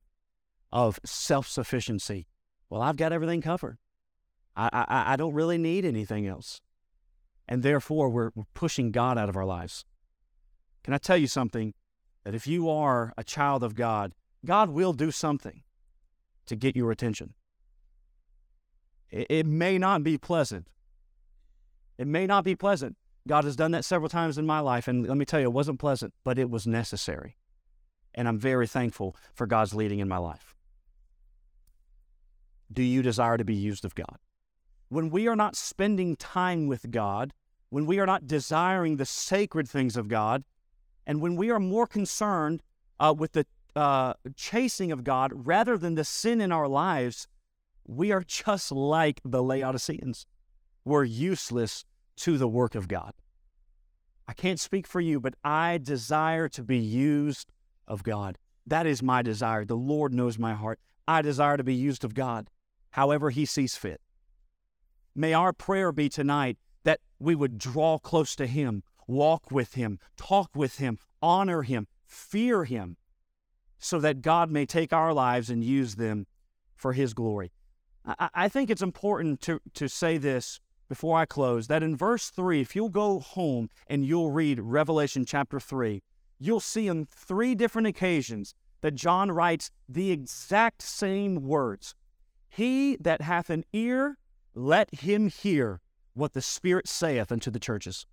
of 0.71 0.99
self 1.05 1.47
sufficiency. 1.47 2.27
Well, 2.69 2.81
I've 2.81 2.97
got 2.97 3.13
everything 3.13 3.41
covered. 3.41 3.77
I, 4.55 4.69
I, 4.71 5.13
I 5.13 5.15
don't 5.15 5.33
really 5.33 5.57
need 5.57 5.85
anything 5.85 6.27
else. 6.27 6.61
And 7.47 7.61
therefore, 7.61 8.09
we're, 8.09 8.31
we're 8.35 8.43
pushing 8.53 8.91
God 8.91 9.17
out 9.17 9.29
of 9.29 9.37
our 9.37 9.45
lives. 9.45 9.85
Can 10.83 10.93
I 10.93 10.97
tell 10.97 11.17
you 11.17 11.27
something? 11.27 11.73
That 12.23 12.33
if 12.33 12.47
you 12.47 12.69
are 12.69 13.13
a 13.17 13.23
child 13.23 13.63
of 13.63 13.75
God, 13.75 14.13
God 14.43 14.71
will 14.71 14.93
do 14.93 15.11
something 15.11 15.61
to 16.47 16.55
get 16.55 16.75
your 16.75 16.91
attention. 16.91 17.35
It, 19.11 19.27
it 19.29 19.45
may 19.45 19.77
not 19.77 20.03
be 20.03 20.17
pleasant, 20.17 20.67
it 21.97 22.07
may 22.07 22.25
not 22.25 22.43
be 22.43 22.55
pleasant. 22.55 22.97
God 23.27 23.43
has 23.43 23.55
done 23.55 23.71
that 23.71 23.85
several 23.85 24.09
times 24.09 24.37
in 24.37 24.45
my 24.45 24.59
life, 24.59 24.87
and 24.87 25.07
let 25.07 25.17
me 25.17 25.25
tell 25.25 25.39
you, 25.39 25.47
it 25.47 25.53
wasn't 25.53 25.79
pleasant, 25.79 26.13
but 26.23 26.37
it 26.37 26.49
was 26.49 26.67
necessary. 26.67 27.37
And 28.15 28.27
I'm 28.27 28.39
very 28.39 28.65
thankful 28.65 29.15
for 29.33 29.45
God's 29.45 29.75
leading 29.75 29.99
in 29.99 30.07
my 30.07 30.17
life. 30.17 30.55
Do 32.71 32.81
you 32.81 33.01
desire 33.01 33.37
to 33.37 33.45
be 33.45 33.53
used 33.53 33.85
of 33.85 33.93
God? 33.93 34.17
When 34.89 35.09
we 35.09 35.27
are 35.27 35.35
not 35.35 35.55
spending 35.55 36.15
time 36.15 36.67
with 36.67 36.89
God, 36.89 37.33
when 37.69 37.85
we 37.85 37.99
are 37.99 38.05
not 38.05 38.25
desiring 38.25 38.95
the 38.95 39.05
sacred 39.05 39.69
things 39.69 39.97
of 39.97 40.07
God, 40.07 40.43
and 41.05 41.21
when 41.21 41.35
we 41.35 41.51
are 41.51 41.59
more 41.59 41.85
concerned 41.85 42.63
uh, 42.99 43.13
with 43.15 43.33
the 43.33 43.45
uh, 43.75 44.13
chasing 44.35 44.91
of 44.91 45.03
God 45.03 45.31
rather 45.33 45.77
than 45.77 45.95
the 45.95 46.05
sin 46.05 46.39
in 46.39 46.51
our 46.51 46.67
lives, 46.67 47.27
we 47.85 48.11
are 48.11 48.23
just 48.23 48.71
like 48.71 49.19
the 49.23 49.43
Laodiceans 49.43 50.25
We're 50.85 51.03
useless 51.03 51.83
to 52.17 52.37
the 52.37 52.47
work 52.47 52.75
of 52.75 52.87
God. 52.87 53.13
I 54.27 54.33
can't 54.33 54.59
speak 54.59 54.87
for 54.87 55.01
you, 55.01 55.19
but 55.19 55.35
I 55.43 55.77
desire 55.77 56.47
to 56.49 56.63
be 56.63 56.77
used 56.77 57.51
of 57.87 58.03
God. 58.03 58.37
That 58.65 58.85
is 58.85 59.03
my 59.03 59.21
desire. 59.21 59.65
The 59.65 59.75
Lord 59.75 60.13
knows 60.13 60.39
my 60.39 60.53
heart. 60.53 60.79
I 61.07 61.21
desire 61.21 61.57
to 61.57 61.63
be 61.63 61.75
used 61.75 62.03
of 62.03 62.13
God 62.13 62.49
however 62.91 63.29
He 63.29 63.45
sees 63.45 63.75
fit. 63.75 64.01
May 65.13 65.33
our 65.33 65.53
prayer 65.53 65.91
be 65.91 66.09
tonight 66.09 66.57
that 66.83 66.99
we 67.19 67.35
would 67.35 67.57
draw 67.57 67.97
close 67.97 68.35
to 68.37 68.47
Him, 68.47 68.83
walk 69.07 69.51
with 69.51 69.75
Him, 69.75 69.99
talk 70.17 70.49
with 70.55 70.77
Him, 70.77 70.97
honor 71.21 71.61
Him, 71.63 71.87
fear 72.05 72.63
Him, 72.63 72.97
so 73.79 73.99
that 73.99 74.21
God 74.21 74.49
may 74.49 74.65
take 74.65 74.93
our 74.93 75.13
lives 75.13 75.49
and 75.49 75.63
use 75.63 75.95
them 75.95 76.25
for 76.75 76.93
His 76.93 77.13
glory. 77.13 77.51
I, 78.05 78.29
I 78.33 78.49
think 78.49 78.69
it's 78.69 78.81
important 78.81 79.41
to, 79.41 79.59
to 79.73 79.87
say 79.87 80.17
this 80.17 80.59
before 80.87 81.17
I 81.17 81.25
close 81.25 81.67
that 81.67 81.83
in 81.83 81.95
verse 81.95 82.29
3, 82.29 82.61
if 82.61 82.75
you'll 82.75 82.89
go 82.89 83.19
home 83.19 83.69
and 83.87 84.05
you'll 84.05 84.31
read 84.31 84.59
Revelation 84.59 85.25
chapter 85.25 85.59
3, 85.59 86.01
you'll 86.39 86.59
see 86.59 86.89
on 86.89 87.05
three 87.05 87.55
different 87.55 87.87
occasions 87.87 88.53
that 88.81 88.95
John 88.95 89.31
writes 89.31 89.71
the 89.89 90.11
exact 90.11 90.81
same 90.81 91.35
words 91.35 91.95
He 92.49 92.97
that 92.97 93.21
hath 93.21 93.49
an 93.49 93.63
ear, 93.73 94.17
let 94.53 94.93
him 94.93 95.29
hear 95.29 95.81
what 96.13 96.33
the 96.33 96.41
Spirit 96.41 96.87
saith 96.87 97.31
unto 97.31 97.51
the 97.51 97.59
churches. 97.59 98.05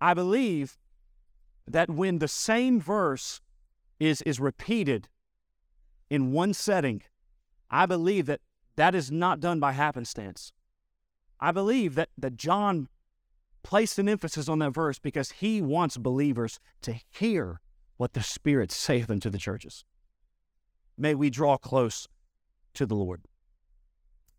I 0.00 0.14
believe 0.14 0.78
that 1.66 1.90
when 1.90 2.18
the 2.18 2.28
same 2.28 2.80
verse 2.80 3.40
is, 3.98 4.22
is 4.22 4.40
repeated 4.40 5.08
in 6.08 6.32
one 6.32 6.54
setting, 6.54 7.02
I 7.70 7.86
believe 7.86 8.26
that 8.26 8.40
that 8.76 8.94
is 8.94 9.10
not 9.10 9.40
done 9.40 9.60
by 9.60 9.72
happenstance. 9.72 10.52
I 11.38 11.52
believe 11.52 11.94
that, 11.94 12.08
that 12.18 12.36
John 12.36 12.88
placed 13.62 13.98
an 13.98 14.08
emphasis 14.08 14.48
on 14.48 14.58
that 14.60 14.72
verse 14.72 14.98
because 14.98 15.32
he 15.32 15.60
wants 15.60 15.96
believers 15.96 16.58
to 16.82 16.94
hear 17.10 17.60
what 17.96 18.12
the 18.14 18.22
Spirit 18.22 18.72
saith 18.72 19.10
unto 19.10 19.30
the 19.30 19.38
churches. 19.38 19.84
May 20.96 21.14
we 21.14 21.30
draw 21.30 21.56
close 21.56 22.08
to 22.74 22.86
the 22.86 22.94
Lord. 22.94 23.22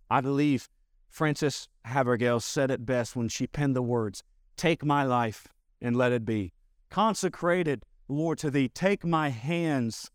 I 0.10 0.22
believe 0.22 0.70
Frances 1.10 1.68
Havergal 1.86 2.40
said 2.40 2.72
it 2.72 2.86
best 2.86 3.16
when 3.16 3.30
she 3.30 3.48
penned 3.48 3.76
the 3.76 3.82
words 3.82 4.24
Take 4.58 4.86
my 4.86 5.04
life 5.04 5.48
and 5.82 5.96
let 5.96 6.12
it 6.12 6.26
be. 6.26 6.54
Consecrated, 6.90 7.84
Lord, 8.08 8.38
to 8.40 8.52
thee. 8.52 8.70
Take 8.70 9.06
my 9.06 9.30
hands 9.30 10.12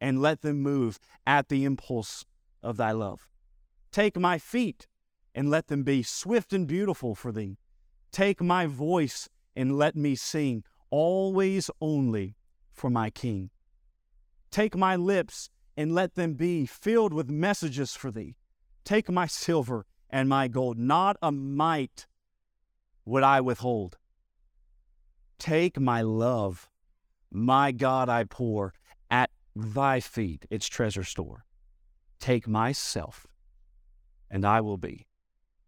and 0.00 0.20
let 0.20 0.42
them 0.42 0.60
move 0.60 0.98
at 1.26 1.48
the 1.48 1.64
impulse 1.64 2.24
of 2.62 2.76
thy 2.76 2.92
love. 2.92 3.28
Take 3.90 4.16
my 4.16 4.38
feet 4.38 4.86
and 5.34 5.50
let 5.50 5.68
them 5.68 5.82
be 5.82 6.02
swift 6.02 6.52
and 6.52 6.66
beautiful 6.66 7.14
for 7.14 7.32
thee. 7.32 7.58
Take 8.12 8.40
my 8.40 8.66
voice 8.66 9.28
and 9.54 9.76
let 9.76 9.96
me 9.96 10.14
sing, 10.14 10.64
always 10.90 11.70
only 11.80 12.36
for 12.72 12.90
my 12.90 13.10
King. 13.10 13.50
Take 14.50 14.76
my 14.76 14.96
lips 14.96 15.50
and 15.76 15.94
let 15.94 16.14
them 16.14 16.34
be 16.34 16.66
filled 16.66 17.12
with 17.12 17.28
messages 17.28 17.94
for 17.94 18.10
thee. 18.10 18.36
Take 18.84 19.10
my 19.10 19.26
silver 19.26 19.86
and 20.10 20.28
my 20.28 20.48
gold. 20.48 20.78
Not 20.78 21.16
a 21.22 21.30
mite 21.30 22.06
would 23.04 23.22
I 23.22 23.40
withhold. 23.40 23.96
Take 25.38 25.78
my 25.78 26.02
love, 26.02 26.68
my 27.30 27.70
God, 27.72 28.08
I 28.08 28.24
pour 28.24 28.72
at 29.10 29.30
thy 29.54 30.00
feet, 30.00 30.46
its 30.50 30.66
treasure 30.66 31.04
store. 31.04 31.44
Take 32.18 32.48
myself, 32.48 33.26
and 34.30 34.44
I 34.44 34.60
will 34.60 34.78
be 34.78 35.06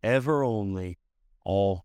ever 0.03 0.43
only 0.43 0.99
all 1.45 1.85